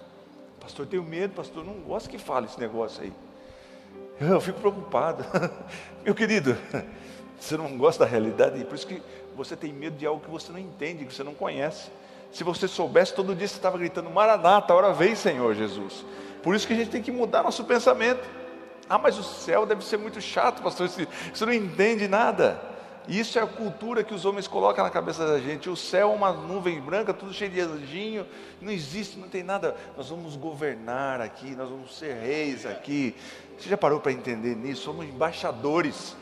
[0.60, 3.14] Pastor, tenho medo, pastor, não gosto que fale esse negócio aí.
[4.20, 5.24] Eu fico preocupado.
[6.04, 6.58] Meu querido,
[7.40, 9.02] você não gosta da realidade, por isso que
[9.34, 11.90] você tem medo de algo que você não entende, que você não conhece.
[12.32, 16.06] Se você soubesse, todo dia você estava gritando, Maranata, hora vem, Senhor Jesus.
[16.44, 18.28] Por isso que a gente tem que mudar nosso pensamento.
[18.88, 22.60] Ah, mas o céu deve ser muito chato, pastor, você não entende nada.
[23.08, 25.68] Isso é a cultura que os homens colocam na cabeça da gente.
[25.68, 28.26] O céu é uma nuvem branca, tudo cheio de anjinho.
[28.62, 29.76] Não existe, não tem nada.
[29.98, 33.15] Nós vamos governar aqui, nós vamos ser reis aqui.
[33.58, 34.84] Você já parou para entender nisso?
[34.84, 36.15] Somos embaixadores.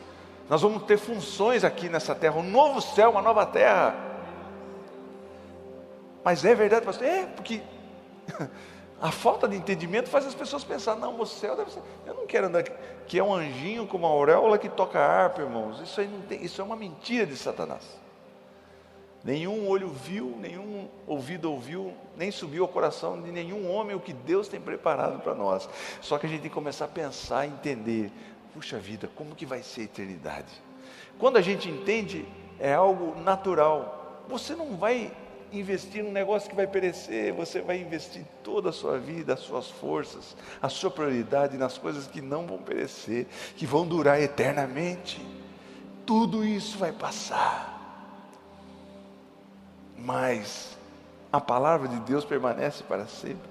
[0.48, 3.94] Nós vamos ter funções aqui nessa terra, um novo céu, uma nova terra.
[6.28, 7.06] Mas é verdade, pastor?
[7.06, 7.62] É, porque
[9.00, 11.80] a falta de entendimento faz as pessoas pensar, não, o céu deve ser.
[12.04, 15.80] Eu não quero andar que é um anjinho com uma auréola que toca harpa, irmãos.
[15.80, 17.98] Isso aí não tem, isso é uma mentira de Satanás.
[19.24, 24.12] Nenhum olho viu, nenhum ouvido ouviu, nem subiu ao coração de nenhum homem o que
[24.12, 25.66] Deus tem preparado para nós.
[26.02, 28.12] Só que a gente tem que começar a pensar, entender
[28.52, 30.52] puxa vida, como que vai ser a eternidade?
[31.18, 32.28] Quando a gente entende,
[32.60, 34.24] é algo natural.
[34.28, 35.10] Você não vai
[35.52, 39.68] investir num negócio que vai perecer, você vai investir toda a sua vida, as suas
[39.68, 45.20] forças, a sua prioridade nas coisas que não vão perecer, que vão durar eternamente.
[46.04, 47.76] Tudo isso vai passar.
[49.96, 50.76] Mas
[51.32, 53.48] a palavra de Deus permanece para sempre.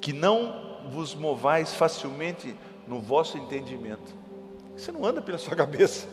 [0.00, 2.54] Que não vos movais facilmente
[2.86, 4.14] no vosso entendimento.
[4.76, 6.06] Você não anda pela sua cabeça.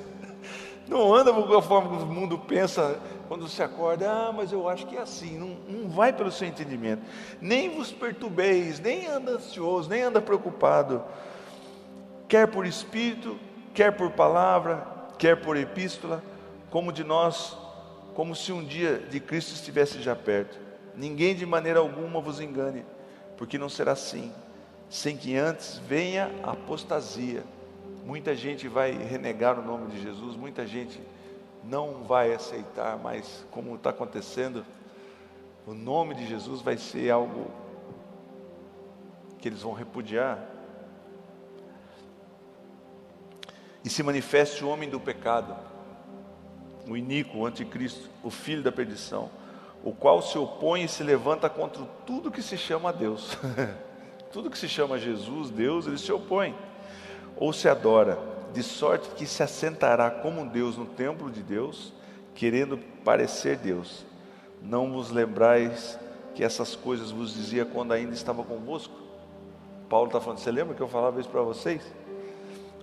[0.93, 5.01] Não anda que o mundo pensa quando você acorda, ah, mas eu acho que é
[5.01, 5.39] assim.
[5.39, 7.01] Não, não vai pelo seu entendimento.
[7.41, 11.03] Nem vos perturbeis, nem anda ansioso, nem anda preocupado.
[12.27, 13.39] Quer por espírito,
[13.73, 14.85] quer por palavra,
[15.17, 16.23] quer por epístola,
[16.69, 17.57] como de nós,
[18.13, 20.59] como se um dia de Cristo estivesse já perto.
[20.95, 22.85] Ninguém de maneira alguma vos engane,
[23.35, 24.31] porque não será assim
[24.91, 27.43] sem que antes venha a apostasia.
[28.05, 31.01] Muita gente vai renegar o nome de Jesus, muita gente
[31.63, 34.65] não vai aceitar, mas como está acontecendo,
[35.65, 37.49] o nome de Jesus vai ser algo
[39.39, 40.37] que eles vão repudiar.
[43.85, 45.55] E se manifeste o homem do pecado,
[46.85, 49.29] o iníquo, o anticristo, o filho da perdição,
[49.81, 53.37] o qual se opõe e se levanta contra tudo que se chama Deus.
[54.31, 56.55] Tudo que se chama Jesus, Deus, ele se opõe
[57.35, 58.17] ou se adora,
[58.53, 61.93] de sorte que se assentará como Deus no templo de Deus,
[62.35, 64.05] querendo parecer Deus.
[64.61, 65.99] Não vos lembrais
[66.35, 68.93] que essas coisas vos dizia quando ainda estava convosco?
[69.89, 71.81] Paulo está falando, você lembra que eu falava isso para vocês?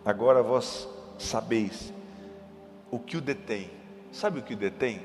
[0.04, 1.92] Agora vós sabeis
[2.90, 3.70] o que o detém.
[4.12, 5.00] Sabe o que o detém?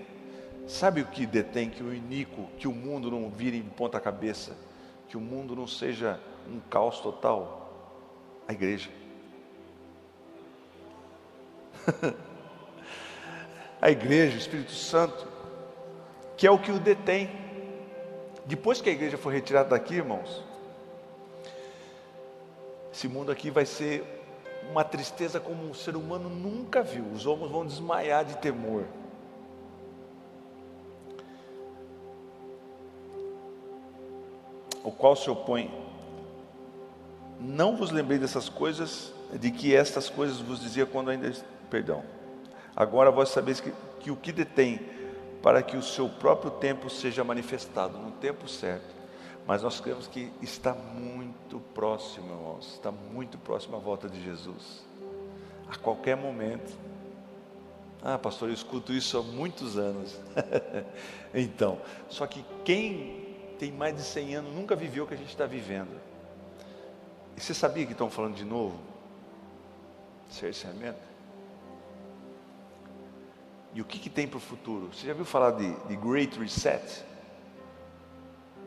[0.68, 4.58] Sabe o que detém que o iníquo, que o mundo não vire em ponta cabeça,
[5.08, 7.62] que o mundo não seja um caos total?
[8.48, 8.90] A igreja.
[13.82, 15.28] a igreja, o Espírito Santo,
[16.38, 17.30] que é o que o detém.
[18.46, 20.44] Depois que a igreja for retirada daqui, irmãos,
[22.94, 24.04] esse mundo aqui vai ser
[24.70, 27.06] uma tristeza como um ser humano nunca viu.
[27.14, 28.86] Os homens vão desmaiar de temor.
[34.84, 35.86] O qual se opõe
[37.40, 41.34] não vos lembrei dessas coisas, de que estas coisas vos dizia quando ainda.
[41.70, 42.04] Perdão.
[42.76, 44.80] Agora vós sabeis que, que o que detém
[45.42, 48.96] para que o seu próprio tempo seja manifestado no tempo certo.
[49.46, 54.84] Mas nós cremos que está muito próximo, irmãos, está muito próximo à volta de Jesus.
[55.70, 56.76] A qualquer momento.
[58.02, 60.20] Ah, pastor, eu escuto isso há muitos anos.
[61.34, 65.30] então, só que quem tem mais de 100 anos nunca viveu o que a gente
[65.30, 66.02] está vivendo.
[67.38, 68.80] E você sabia que estão falando de novo?
[70.30, 71.15] Cerceamento.
[73.76, 74.88] E o que, que tem para o futuro?
[74.92, 77.04] Você já viu falar de, de Great Reset?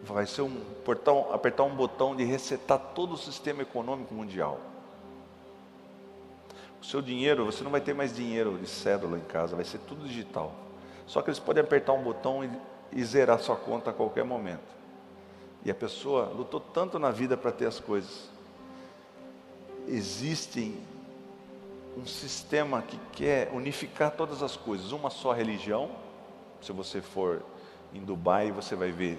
[0.05, 4.61] Vai ser um portão, apertar um botão de resetar todo o sistema econômico mundial.
[6.81, 9.79] O seu dinheiro, você não vai ter mais dinheiro de cédula em casa, vai ser
[9.79, 10.55] tudo digital.
[11.07, 12.51] Só que eles podem apertar um botão e,
[12.93, 14.77] e zerar sua conta a qualquer momento.
[15.65, 18.29] E a pessoa lutou tanto na vida para ter as coisas
[19.89, 20.75] existe
[21.99, 25.91] um sistema que quer unificar todas as coisas, uma só religião.
[26.61, 27.43] Se você for
[27.93, 29.19] em Dubai, você vai ver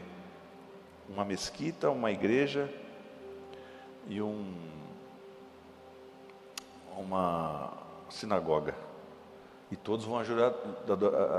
[1.10, 2.70] uma mesquita, uma igreja
[4.08, 4.56] e um,
[6.98, 7.74] uma
[8.10, 8.74] sinagoga.
[9.70, 10.54] E todos vão adorar,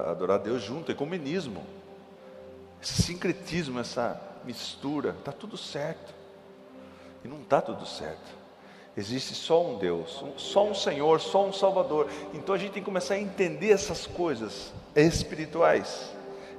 [0.08, 1.64] adorar Deus junto, ecumenismo.
[2.82, 6.14] Esse sincretismo, essa mistura, está tudo certo.
[7.24, 8.39] E não está tudo certo.
[8.96, 12.08] Existe só um Deus, só um Senhor, só um Salvador.
[12.34, 16.10] Então a gente tem que começar a entender essas coisas espirituais,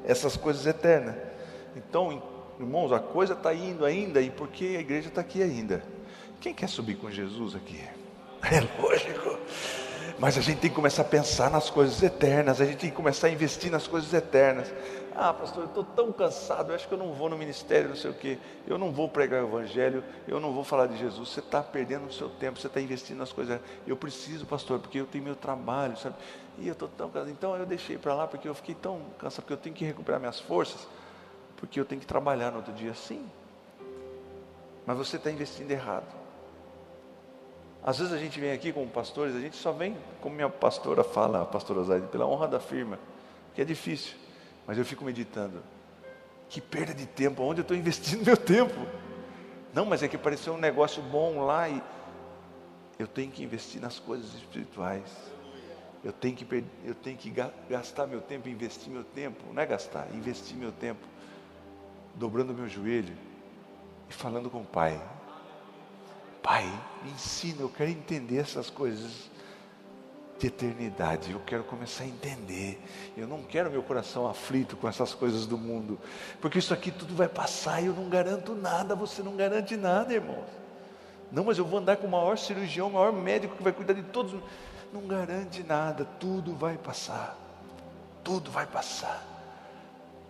[0.05, 1.15] essas coisas eternas.
[1.75, 2.23] Então,
[2.59, 5.83] irmãos, a coisa está indo ainda, e porque a igreja está aqui ainda.
[6.39, 7.81] Quem quer subir com Jesus aqui?
[8.43, 9.37] É lógico.
[10.19, 12.95] Mas a gente tem que começar a pensar nas coisas eternas, a gente tem que
[12.95, 14.71] começar a investir nas coisas eternas.
[15.15, 17.95] Ah, pastor, eu estou tão cansado, eu acho que eu não vou no ministério, não
[17.95, 21.29] sei o quê, eu não vou pregar o evangelho, eu não vou falar de Jesus.
[21.29, 23.59] Você está perdendo o seu tempo, você está investindo nas coisas.
[23.85, 26.15] Eu preciso, pastor, porque eu tenho meu trabalho, sabe?
[26.57, 27.29] E eu estou tão cansado.
[27.29, 30.19] Então eu deixei para lá porque eu fiquei tão cansado, porque eu tenho que recuperar
[30.19, 30.87] minhas forças,
[31.57, 32.93] porque eu tenho que trabalhar no outro dia.
[32.93, 33.25] Sim,
[34.85, 36.20] mas você está investindo errado.
[37.83, 41.03] Às vezes a gente vem aqui como pastores, a gente só vem, como minha pastora
[41.03, 42.99] fala, a pastora Zaide, pela honra da firma,
[43.55, 44.15] que é difícil,
[44.67, 45.63] mas eu fico meditando.
[46.47, 48.85] Que perda de tempo, onde eu estou investindo meu tempo?
[49.73, 51.81] Não, mas é que apareceu um negócio bom lá e
[52.99, 55.09] eu tenho que investir nas coisas espirituais.
[56.03, 57.33] Eu tenho que, eu tenho que
[57.69, 61.07] gastar meu tempo, investir meu tempo, não é gastar, investir meu tempo,
[62.15, 63.15] dobrando meu joelho
[64.09, 64.99] e falando com o Pai.
[66.41, 66.65] Pai,
[67.03, 69.29] me ensina, eu quero entender essas coisas
[70.39, 71.31] de eternidade.
[71.31, 72.81] Eu quero começar a entender.
[73.15, 75.99] Eu não quero meu coração aflito com essas coisas do mundo,
[76.41, 78.95] porque isso aqui tudo vai passar e eu não garanto nada.
[78.95, 80.49] Você não garante nada, irmãos.
[81.31, 83.93] Não, mas eu vou andar com o maior cirurgião, o maior médico que vai cuidar
[83.93, 84.41] de todos.
[84.91, 86.05] Não garante nada.
[86.19, 87.37] Tudo vai passar.
[88.23, 89.25] Tudo vai passar.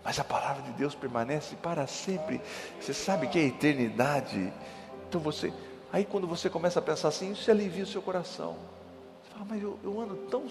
[0.04, 2.42] Mas a palavra de Deus permanece para sempre.
[2.80, 4.52] Você sabe que é eternidade.
[5.08, 5.52] Então você
[5.92, 8.56] Aí quando você começa a pensar assim, isso alivia o seu coração.
[9.24, 10.46] Você fala, mas eu, eu ando tão,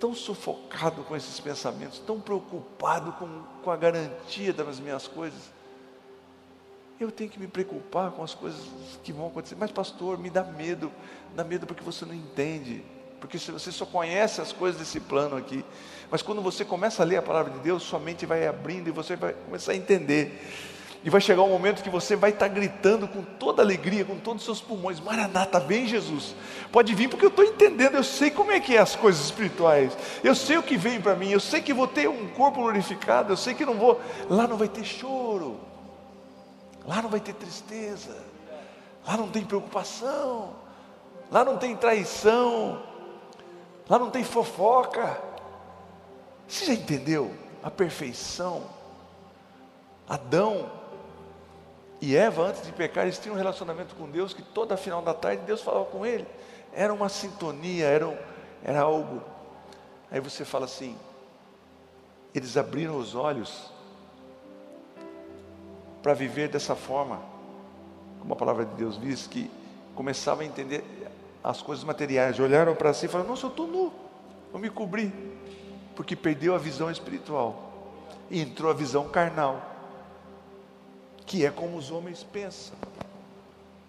[0.00, 5.54] tão sufocado com esses pensamentos, tão preocupado com, com a garantia das minhas coisas.
[6.98, 8.60] Eu tenho que me preocupar com as coisas
[9.04, 9.56] que vão acontecer.
[9.58, 10.90] Mas pastor, me dá medo,
[11.34, 12.82] dá medo porque você não entende.
[13.20, 15.62] Porque você só conhece as coisas desse plano aqui.
[16.10, 18.90] Mas quando você começa a ler a palavra de Deus, sua mente vai abrindo e
[18.90, 20.40] você vai começar a entender.
[21.06, 24.42] E vai chegar um momento que você vai estar gritando com toda alegria, com todos
[24.42, 26.34] os seus pulmões: Maranata, vem Jesus.
[26.72, 29.96] Pode vir porque eu estou entendendo, eu sei como é que é as coisas espirituais.
[30.24, 33.32] Eu sei o que vem para mim, eu sei que vou ter um corpo glorificado,
[33.32, 34.00] eu sei que não vou.
[34.28, 35.60] Lá não vai ter choro,
[36.84, 38.16] lá não vai ter tristeza,
[39.06, 40.56] lá não tem preocupação,
[41.30, 42.82] lá não tem traição,
[43.88, 45.22] lá não tem fofoca.
[46.48, 48.64] Você já entendeu a perfeição?
[50.08, 50.75] Adão
[52.00, 55.14] e Eva, antes de pecar, eles tinham um relacionamento com Deus que toda final da
[55.14, 56.26] tarde Deus falava com ele.
[56.72, 58.16] Era uma sintonia, era, um,
[58.62, 59.22] era algo.
[60.10, 60.96] Aí você fala assim:
[62.34, 63.72] eles abriram os olhos
[66.02, 67.20] para viver dessa forma,
[68.20, 69.50] como a palavra de Deus diz, que
[69.94, 70.84] começavam a entender
[71.42, 73.92] as coisas materiais, olharam para si e falaram: Nossa, eu estou nu,
[74.52, 75.10] eu me cobri,
[75.94, 77.72] porque perdeu a visão espiritual
[78.30, 79.75] e entrou a visão carnal
[81.26, 82.76] que é como os homens pensam.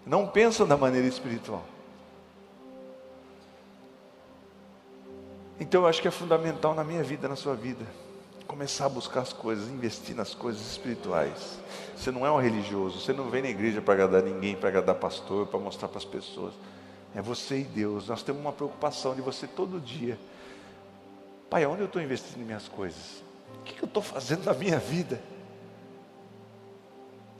[0.04, 1.64] Não pensam da maneira espiritual.
[5.60, 7.84] Então eu acho que é fundamental na minha vida, na sua vida,
[8.46, 11.58] começar a buscar as coisas, investir nas coisas espirituais.
[11.96, 14.94] Você não é um religioso, você não vem na igreja para agradar ninguém, para agradar
[14.96, 16.54] pastor, para mostrar para as pessoas.
[17.14, 18.08] É você e Deus.
[18.08, 20.18] Nós temos uma preocupação de você todo dia.
[21.50, 23.22] Pai, onde eu estou investindo minhas coisas?
[23.60, 25.20] O que eu estou fazendo na minha vida?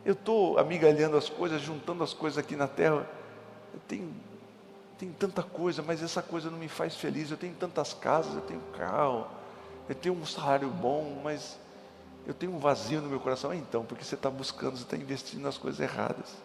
[0.04, 3.08] Eu estou amigalhando as coisas, juntando as coisas aqui na terra.
[3.74, 4.14] Eu tenho,
[4.98, 7.30] tenho tanta coisa, mas essa coisa não me faz feliz.
[7.30, 9.26] Eu tenho tantas casas, eu tenho carro,
[9.88, 11.58] eu tenho um salário bom, mas
[12.26, 13.52] eu tenho um vazio no meu coração.
[13.54, 16.36] então, porque você está buscando, você está investindo nas coisas erradas.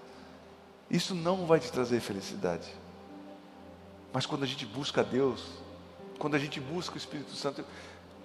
[0.90, 2.68] Isso não vai te trazer felicidade.
[4.12, 5.44] Mas quando a gente busca Deus,
[6.20, 7.66] quando a gente busca o Espírito Santo,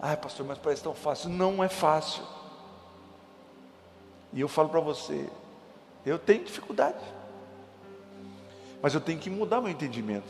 [0.01, 1.31] ah, pastor, mas parece tão fácil.
[1.31, 2.23] Não é fácil.
[4.33, 5.29] E eu falo para você,
[6.05, 6.99] eu tenho dificuldade.
[8.81, 10.29] Mas eu tenho que mudar meu entendimento.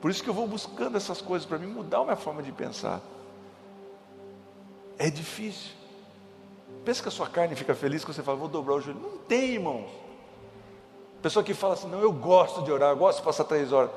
[0.00, 2.52] Por isso que eu vou buscando essas coisas para mim mudar a minha forma de
[2.52, 3.00] pensar.
[4.98, 5.72] É difícil.
[6.84, 9.00] Pensa que a sua carne fica feliz quando você fala, vou dobrar o joelho.
[9.00, 9.88] Não tem, irmãos.
[11.22, 13.90] Pessoa que fala assim, não, eu gosto de orar, eu gosto de passar três horas.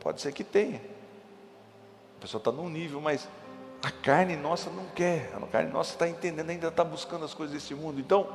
[0.00, 0.80] Pode ser que tenha.
[2.18, 3.26] A pessoa está num nível, mas
[3.82, 7.54] A carne nossa não quer, a carne nossa está entendendo, ainda está buscando as coisas
[7.54, 8.00] desse mundo.
[8.00, 8.26] Então,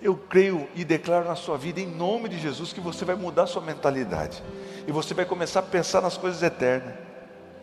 [0.00, 3.42] eu creio e declaro na sua vida, em nome de Jesus, que você vai mudar
[3.42, 4.42] a sua mentalidade.
[4.86, 6.94] E você vai começar a pensar nas coisas eternas.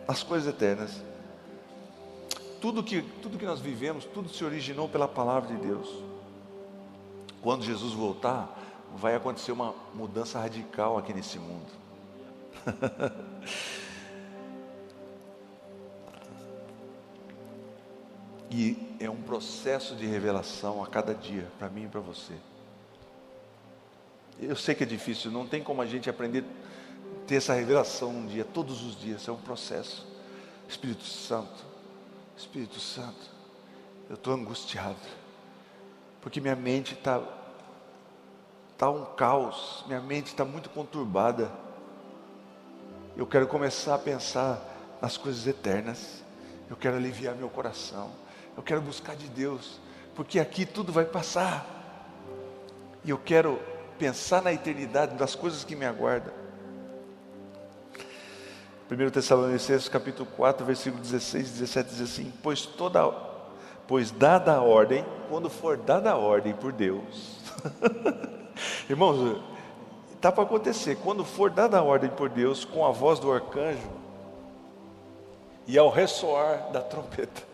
[0.06, 1.02] Nas coisas eternas.
[2.60, 5.88] Tudo que, tudo que nós vivemos, tudo se originou pela palavra de Deus.
[7.40, 8.56] Quando Jesus voltar,
[8.96, 11.66] vai acontecer uma mudança radical aqui nesse mundo.
[18.50, 22.34] e é um processo de revelação a cada dia, para mim e para você.
[24.40, 26.44] Eu sei que é difícil, não tem como a gente aprender
[27.28, 30.06] ter essa revelação um dia, todos os dias, é um processo.
[30.66, 31.62] Espírito Santo,
[32.36, 33.30] Espírito Santo,
[34.08, 34.96] eu estou angustiado,
[36.22, 37.22] porque minha mente está
[38.78, 41.52] tá um caos, minha mente está muito conturbada.
[43.14, 44.62] Eu quero começar a pensar
[45.02, 46.22] nas coisas eternas,
[46.70, 48.10] eu quero aliviar meu coração.
[48.58, 49.80] Eu quero buscar de Deus,
[50.16, 51.64] porque aqui tudo vai passar.
[53.04, 53.60] E eu quero
[53.96, 56.34] pensar na eternidade, das coisas que me aguardam.
[58.90, 63.08] 1 Tessalonicenses capítulo 4, versículo 16 e 17 diz assim: Pois toda
[63.86, 67.38] pois dada a ordem, quando for dada a ordem por Deus.
[68.90, 69.40] Irmãos,
[70.16, 73.88] está para acontecer, quando for dada a ordem por Deus, com a voz do arcanjo,
[75.64, 77.47] e ao ressoar da trombeta,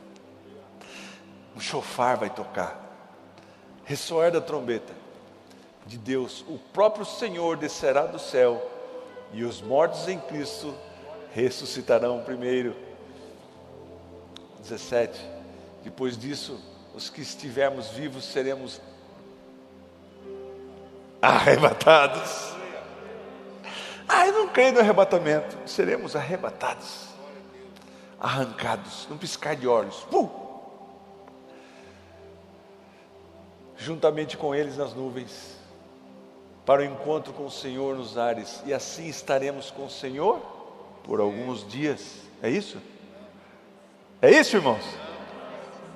[1.55, 2.81] o chofar vai tocar,
[3.85, 5.05] ressoar da trombeta
[5.87, 8.71] de Deus, o próprio Senhor descerá do céu
[9.33, 10.75] e os mortos em Cristo
[11.33, 12.75] ressuscitarão primeiro.
[14.61, 15.21] 17.
[15.83, 16.59] Depois disso,
[16.95, 18.81] os que estivermos vivos seremos
[21.21, 22.55] arrebatados.
[24.09, 25.57] Ah, eu não creio no arrebatamento.
[25.67, 27.09] Seremos arrebatados,
[28.19, 29.97] arrancados, num piscar de olhos.
[30.11, 30.44] Pum!
[33.85, 35.57] Juntamente com eles nas nuvens,
[36.65, 40.39] para o encontro com o Senhor nos ares, e assim estaremos com o Senhor
[41.05, 42.17] por alguns dias.
[42.43, 42.79] É isso?
[44.23, 44.83] É isso, irmãos?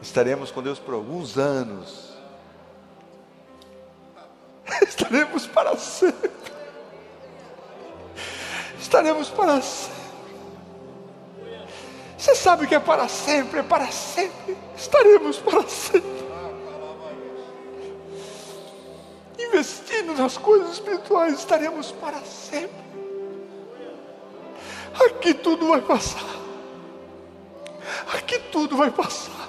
[0.03, 2.13] Estaremos com Deus por alguns anos.
[4.87, 6.31] Estaremos para sempre.
[8.79, 9.99] Estaremos para sempre.
[12.19, 14.57] Você sabe que é para sempre, é para sempre.
[14.77, 16.28] Estaremos para sempre.
[20.15, 22.89] Nas coisas espirituais, estaremos para sempre.
[25.07, 26.25] Aqui tudo vai passar.
[28.15, 29.49] Aqui tudo vai passar.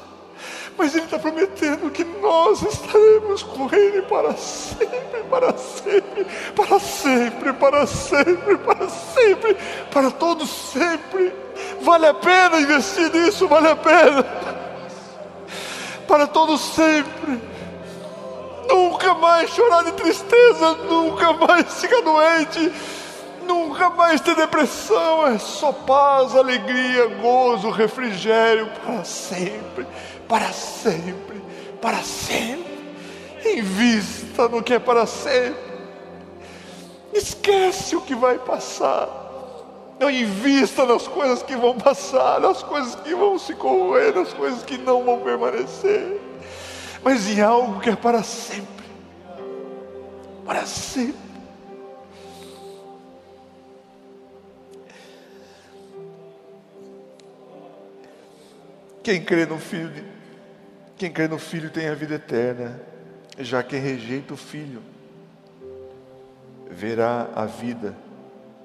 [0.78, 7.54] Mas Ele está prometendo que nós estaremos com Ele para sempre, para sempre, para sempre,
[7.54, 9.58] para sempre, para sempre,
[9.92, 11.34] para todos sempre.
[11.82, 14.24] Vale a pena investir nisso, vale a pena.
[16.08, 17.59] Para todos sempre
[18.70, 22.72] nunca mais chorar de tristeza, nunca mais ficar doente,
[23.46, 25.28] nunca mais ter depressão.
[25.28, 29.88] É só paz, alegria, gozo, refrigério para sempre,
[30.28, 31.42] para sempre,
[31.82, 32.70] para sempre.
[33.44, 35.70] Invista no que é para sempre.
[37.12, 39.10] Esquece o que vai passar.
[40.00, 44.64] Não invista nas coisas que vão passar, nas coisas que vão se corroer, nas coisas
[44.64, 46.29] que não vão permanecer
[47.04, 48.86] mas em algo que é para sempre.
[50.46, 51.30] Para sempre.
[59.04, 60.06] Quem crê no Filho,
[60.98, 62.80] quem crê no Filho tem a vida eterna,
[63.40, 64.84] já quem rejeita o Filho
[66.70, 67.96] verá a vida,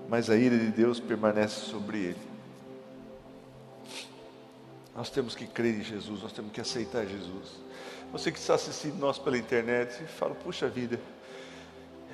[0.09, 2.35] mas a ira de Deus permanece sobre ele.
[4.95, 7.61] Nós temos que crer em Jesus, nós temos que aceitar Jesus.
[8.15, 11.01] Você que está assistindo nós pela internet, fala, puxa vida,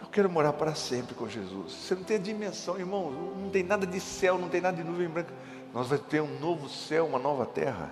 [0.00, 1.74] eu quero morar para sempre com Jesus.
[1.74, 4.82] Você não tem a dimensão, irmão, não tem nada de céu, não tem nada de
[4.82, 5.30] nuvem branca.
[5.74, 7.90] Nós vamos ter um novo céu, uma nova terra.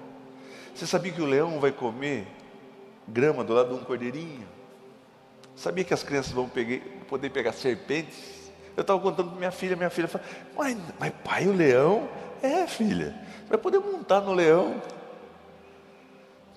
[0.75, 2.27] Você sabia que o leão vai comer
[3.07, 4.49] grama do lado de um cordeirinho?
[5.55, 8.51] Sabia que as crianças vão pegar, poder pegar serpentes?
[8.75, 12.09] Eu estava contando para minha filha, minha filha falou, mas, mas pai, o leão?
[12.43, 13.15] É, filha,
[13.51, 14.81] vai poder montar no leão.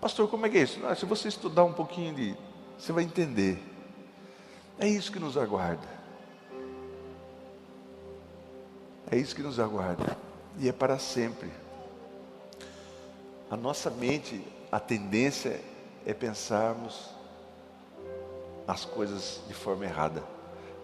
[0.01, 0.83] Pastor, como é que é isso?
[0.85, 2.35] Ah, se você estudar um pouquinho de.
[2.77, 3.61] Você vai entender.
[4.79, 5.87] É isso que nos aguarda.
[9.11, 10.17] É isso que nos aguarda.
[10.57, 11.51] E é para sempre.
[13.51, 14.41] A nossa mente,
[14.71, 15.61] a tendência
[16.03, 17.11] é pensarmos
[18.67, 20.23] as coisas de forma errada.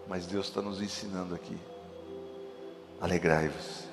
[0.06, 1.58] Mas Deus está nos ensinando aqui.
[3.00, 3.84] Alegrai-vos.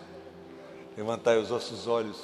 [0.95, 2.21] Levantai os vossos olhos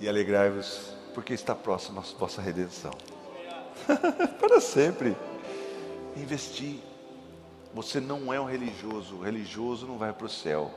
[0.00, 2.92] e alegrai-vos, porque está próxima a vossa redenção.
[4.38, 5.16] Para sempre.
[6.14, 6.76] Investir.
[7.72, 9.16] Você não é um religioso.
[9.16, 10.70] O religioso não vai para o céu.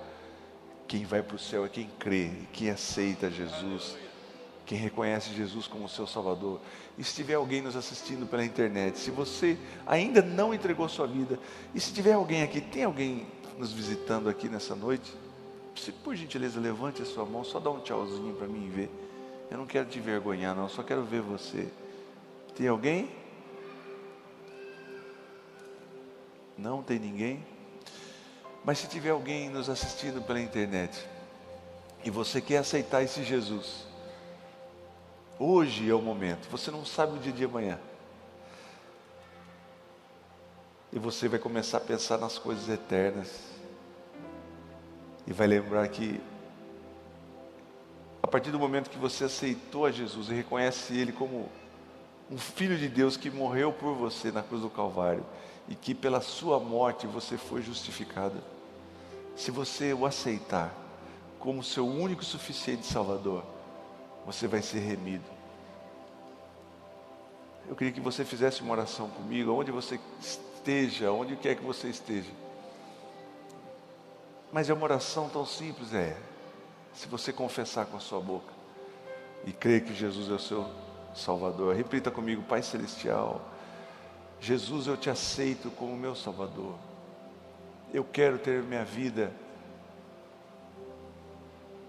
[0.87, 3.97] Quem vai para o céu é quem crê, quem aceita Jesus,
[4.65, 6.61] quem reconhece Jesus como seu Salvador.
[6.97, 11.37] E se tiver alguém nos assistindo pela internet, se você ainda não entregou sua vida,
[11.75, 13.27] e se tiver alguém aqui, tem alguém
[13.57, 15.13] nos visitando aqui nessa noite?
[15.75, 19.08] Se por gentileza levante a sua mão, só dá um tchauzinho para mim ver.
[19.49, 21.67] Eu não quero te envergonhar, não, só quero ver você.
[22.55, 23.09] Tem alguém?
[26.57, 27.45] Não tem ninguém?
[28.63, 31.07] Mas se tiver alguém nos assistindo pela internet
[32.03, 33.87] e você quer aceitar esse Jesus,
[35.39, 36.47] hoje é o momento.
[36.49, 37.79] Você não sabe o dia de amanhã.
[40.91, 43.43] E você vai começar a pensar nas coisas eternas.
[45.25, 46.19] E vai lembrar que
[48.21, 51.49] a partir do momento que você aceitou a Jesus e reconhece Ele como
[52.29, 55.25] um Filho de Deus que morreu por você na cruz do Calvário
[55.67, 58.37] e que pela sua morte você foi justificado,
[59.35, 60.73] se você o aceitar
[61.39, 63.43] como seu único e suficiente Salvador,
[64.25, 65.23] você vai ser remido.
[67.67, 71.87] Eu queria que você fizesse uma oração comigo, onde você esteja, onde quer que você
[71.87, 72.31] esteja.
[74.51, 76.17] Mas é uma oração tão simples, é
[76.93, 78.53] se você confessar com a sua boca
[79.45, 80.69] e crer que Jesus é o seu
[81.15, 83.41] Salvador, repita comigo, Pai Celestial,
[84.39, 86.75] Jesus, eu te aceito como meu Salvador.
[87.93, 89.31] Eu quero ter minha vida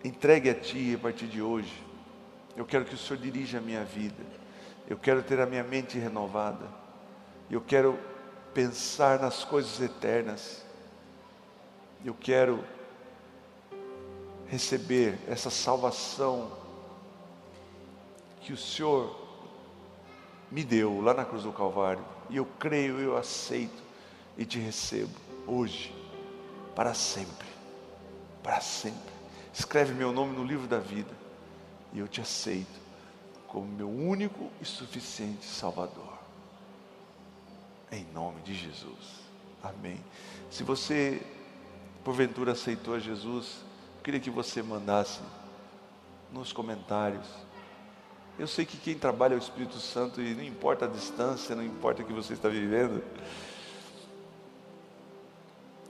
[0.05, 1.72] entregue a Ti a partir de hoje.
[2.57, 4.22] Eu quero que o Senhor dirija a minha vida.
[4.88, 6.66] Eu quero ter a minha mente renovada.
[7.51, 7.98] Eu quero
[8.53, 10.64] pensar nas coisas eternas.
[12.05, 12.64] Eu quero
[14.51, 16.51] receber essa salvação
[18.40, 19.16] que o Senhor
[20.51, 22.05] me deu lá na cruz do Calvário.
[22.28, 23.82] E eu creio, eu aceito
[24.36, 25.14] e te recebo
[25.46, 25.94] hoje,
[26.74, 27.46] para sempre.
[28.42, 29.12] Para sempre.
[29.55, 31.12] Escreve meu nome no livro da vida
[31.92, 32.80] e eu te aceito
[33.46, 36.18] como meu único e suficiente Salvador.
[37.92, 39.20] Em nome de Jesus.
[39.62, 40.03] Amém.
[40.51, 41.22] Se você
[42.03, 43.70] porventura aceitou a Jesus,
[44.11, 45.20] queria que você mandasse
[46.32, 47.24] nos comentários.
[48.36, 51.62] Eu sei que quem trabalha é o Espírito Santo e não importa a distância, não
[51.62, 53.04] importa o que você está vivendo.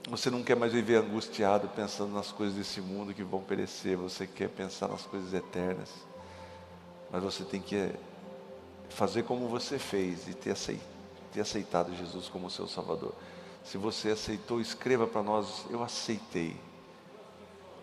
[0.07, 4.27] Você não quer mais viver angustiado pensando nas coisas desse mundo que vão perecer, você
[4.27, 5.89] quer pensar nas coisas eternas.
[7.11, 7.91] Mas você tem que
[8.89, 13.15] fazer como você fez e ter aceitado Jesus como seu Salvador.
[13.63, 16.55] Se você aceitou, escreva para nós: Eu aceitei.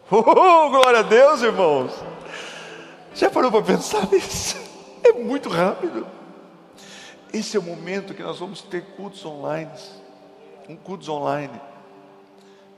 [0.10, 1.92] Oh, glória a Deus, irmãos.
[3.14, 4.56] Já parou para pensar nisso?
[5.04, 6.06] É muito rápido.
[7.32, 9.70] Esse é o momento que nós vamos ter cultos online,
[10.66, 11.60] um cultos online,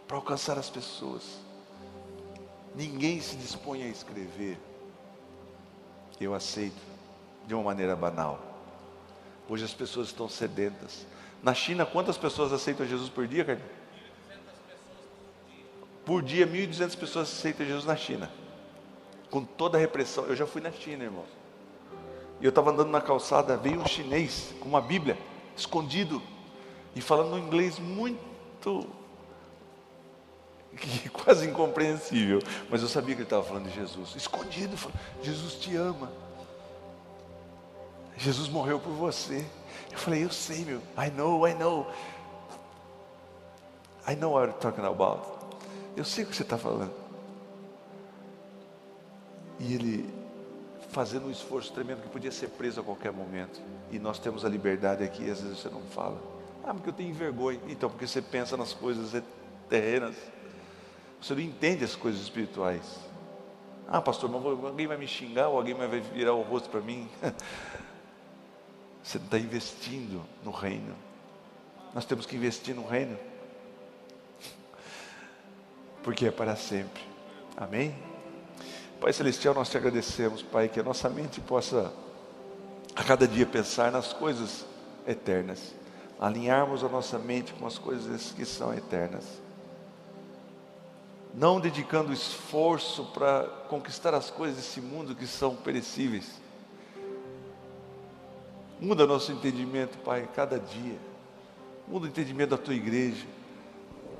[0.09, 1.39] para alcançar as pessoas.
[2.75, 4.59] Ninguém se dispõe a escrever.
[6.21, 6.81] Eu aceito
[7.47, 8.41] de uma maneira banal.
[9.49, 11.07] Hoje as pessoas estão sedentas.
[11.43, 13.80] Na China, quantas pessoas aceitam Jesus por dia, Carlinhos?
[16.05, 18.31] Por dia, 1.200 pessoas aceitam Jesus na China.
[19.31, 20.25] Com toda a repressão.
[20.25, 21.29] Eu já fui na China, irmãos.
[22.41, 25.19] E eu estava andando na calçada, veio um chinês com uma Bíblia,
[25.55, 26.23] escondido,
[26.95, 28.89] e falando um inglês muito.
[31.13, 32.41] quase incompreensível.
[32.71, 34.15] Mas eu sabia que ele estava falando de Jesus.
[34.17, 36.11] Escondido, falando, Jesus te ama.
[38.17, 39.45] Jesus morreu por você.
[39.91, 40.79] Eu falei, eu sei, meu.
[40.97, 41.87] I know, I know.
[44.09, 45.40] I know what I'm talking about.
[45.97, 46.93] Eu sei o que você está falando.
[49.59, 50.21] E ele
[50.91, 53.61] fazendo um esforço tremendo que podia ser preso a qualquer momento.
[53.91, 56.21] E nós temos a liberdade aqui, e às vezes você não fala.
[56.65, 57.61] Ah, porque eu tenho vergonha.
[57.69, 59.23] Então, porque você pensa nas coisas
[59.69, 60.17] terrenas.
[61.21, 62.99] Você não entende as coisas espirituais.
[63.87, 67.09] Ah, pastor, mas alguém vai me xingar ou alguém vai virar o rosto para mim?
[69.03, 70.95] Você está investindo no reino.
[71.95, 73.19] Nós temos que investir no reino
[76.03, 77.03] porque é para sempre.
[77.57, 77.95] Amém?
[79.01, 81.93] Pai Celestial, nós te agradecemos, Pai, que a nossa mente possa
[82.95, 84.67] a cada dia pensar nas coisas
[85.07, 85.75] eternas,
[86.19, 89.25] alinharmos a nossa mente com as coisas que são eternas,
[91.33, 96.41] não dedicando esforço para conquistar as coisas desse mundo que são perecíveis.
[98.81, 100.99] Muda nosso entendimento, Pai, cada dia.
[101.87, 103.27] Muda o entendimento da tua igreja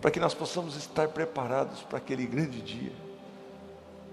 [0.01, 2.93] para que nós possamos estar preparados para aquele grande dia.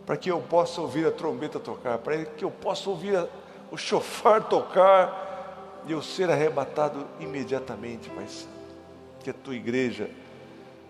[0.06, 3.28] para que eu possa ouvir a trombeta tocar, para que eu possa ouvir a,
[3.70, 8.48] o chofar tocar e eu ser arrebatado imediatamente, Pai Santo.
[9.22, 10.10] Que a tua igreja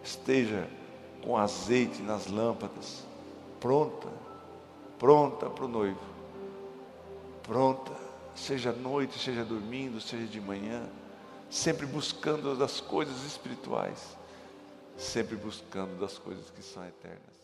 [0.04, 0.68] esteja
[1.24, 3.08] com azeite nas lâmpadas,
[3.60, 4.08] pronta,
[5.00, 6.00] pronta para o noivo,
[7.42, 7.92] pronta,
[8.36, 10.84] seja noite, seja dormindo, seja de manhã,
[11.50, 14.16] sempre buscando das coisas espirituais,
[14.98, 17.38] sempre buscando das coisas que são eternas.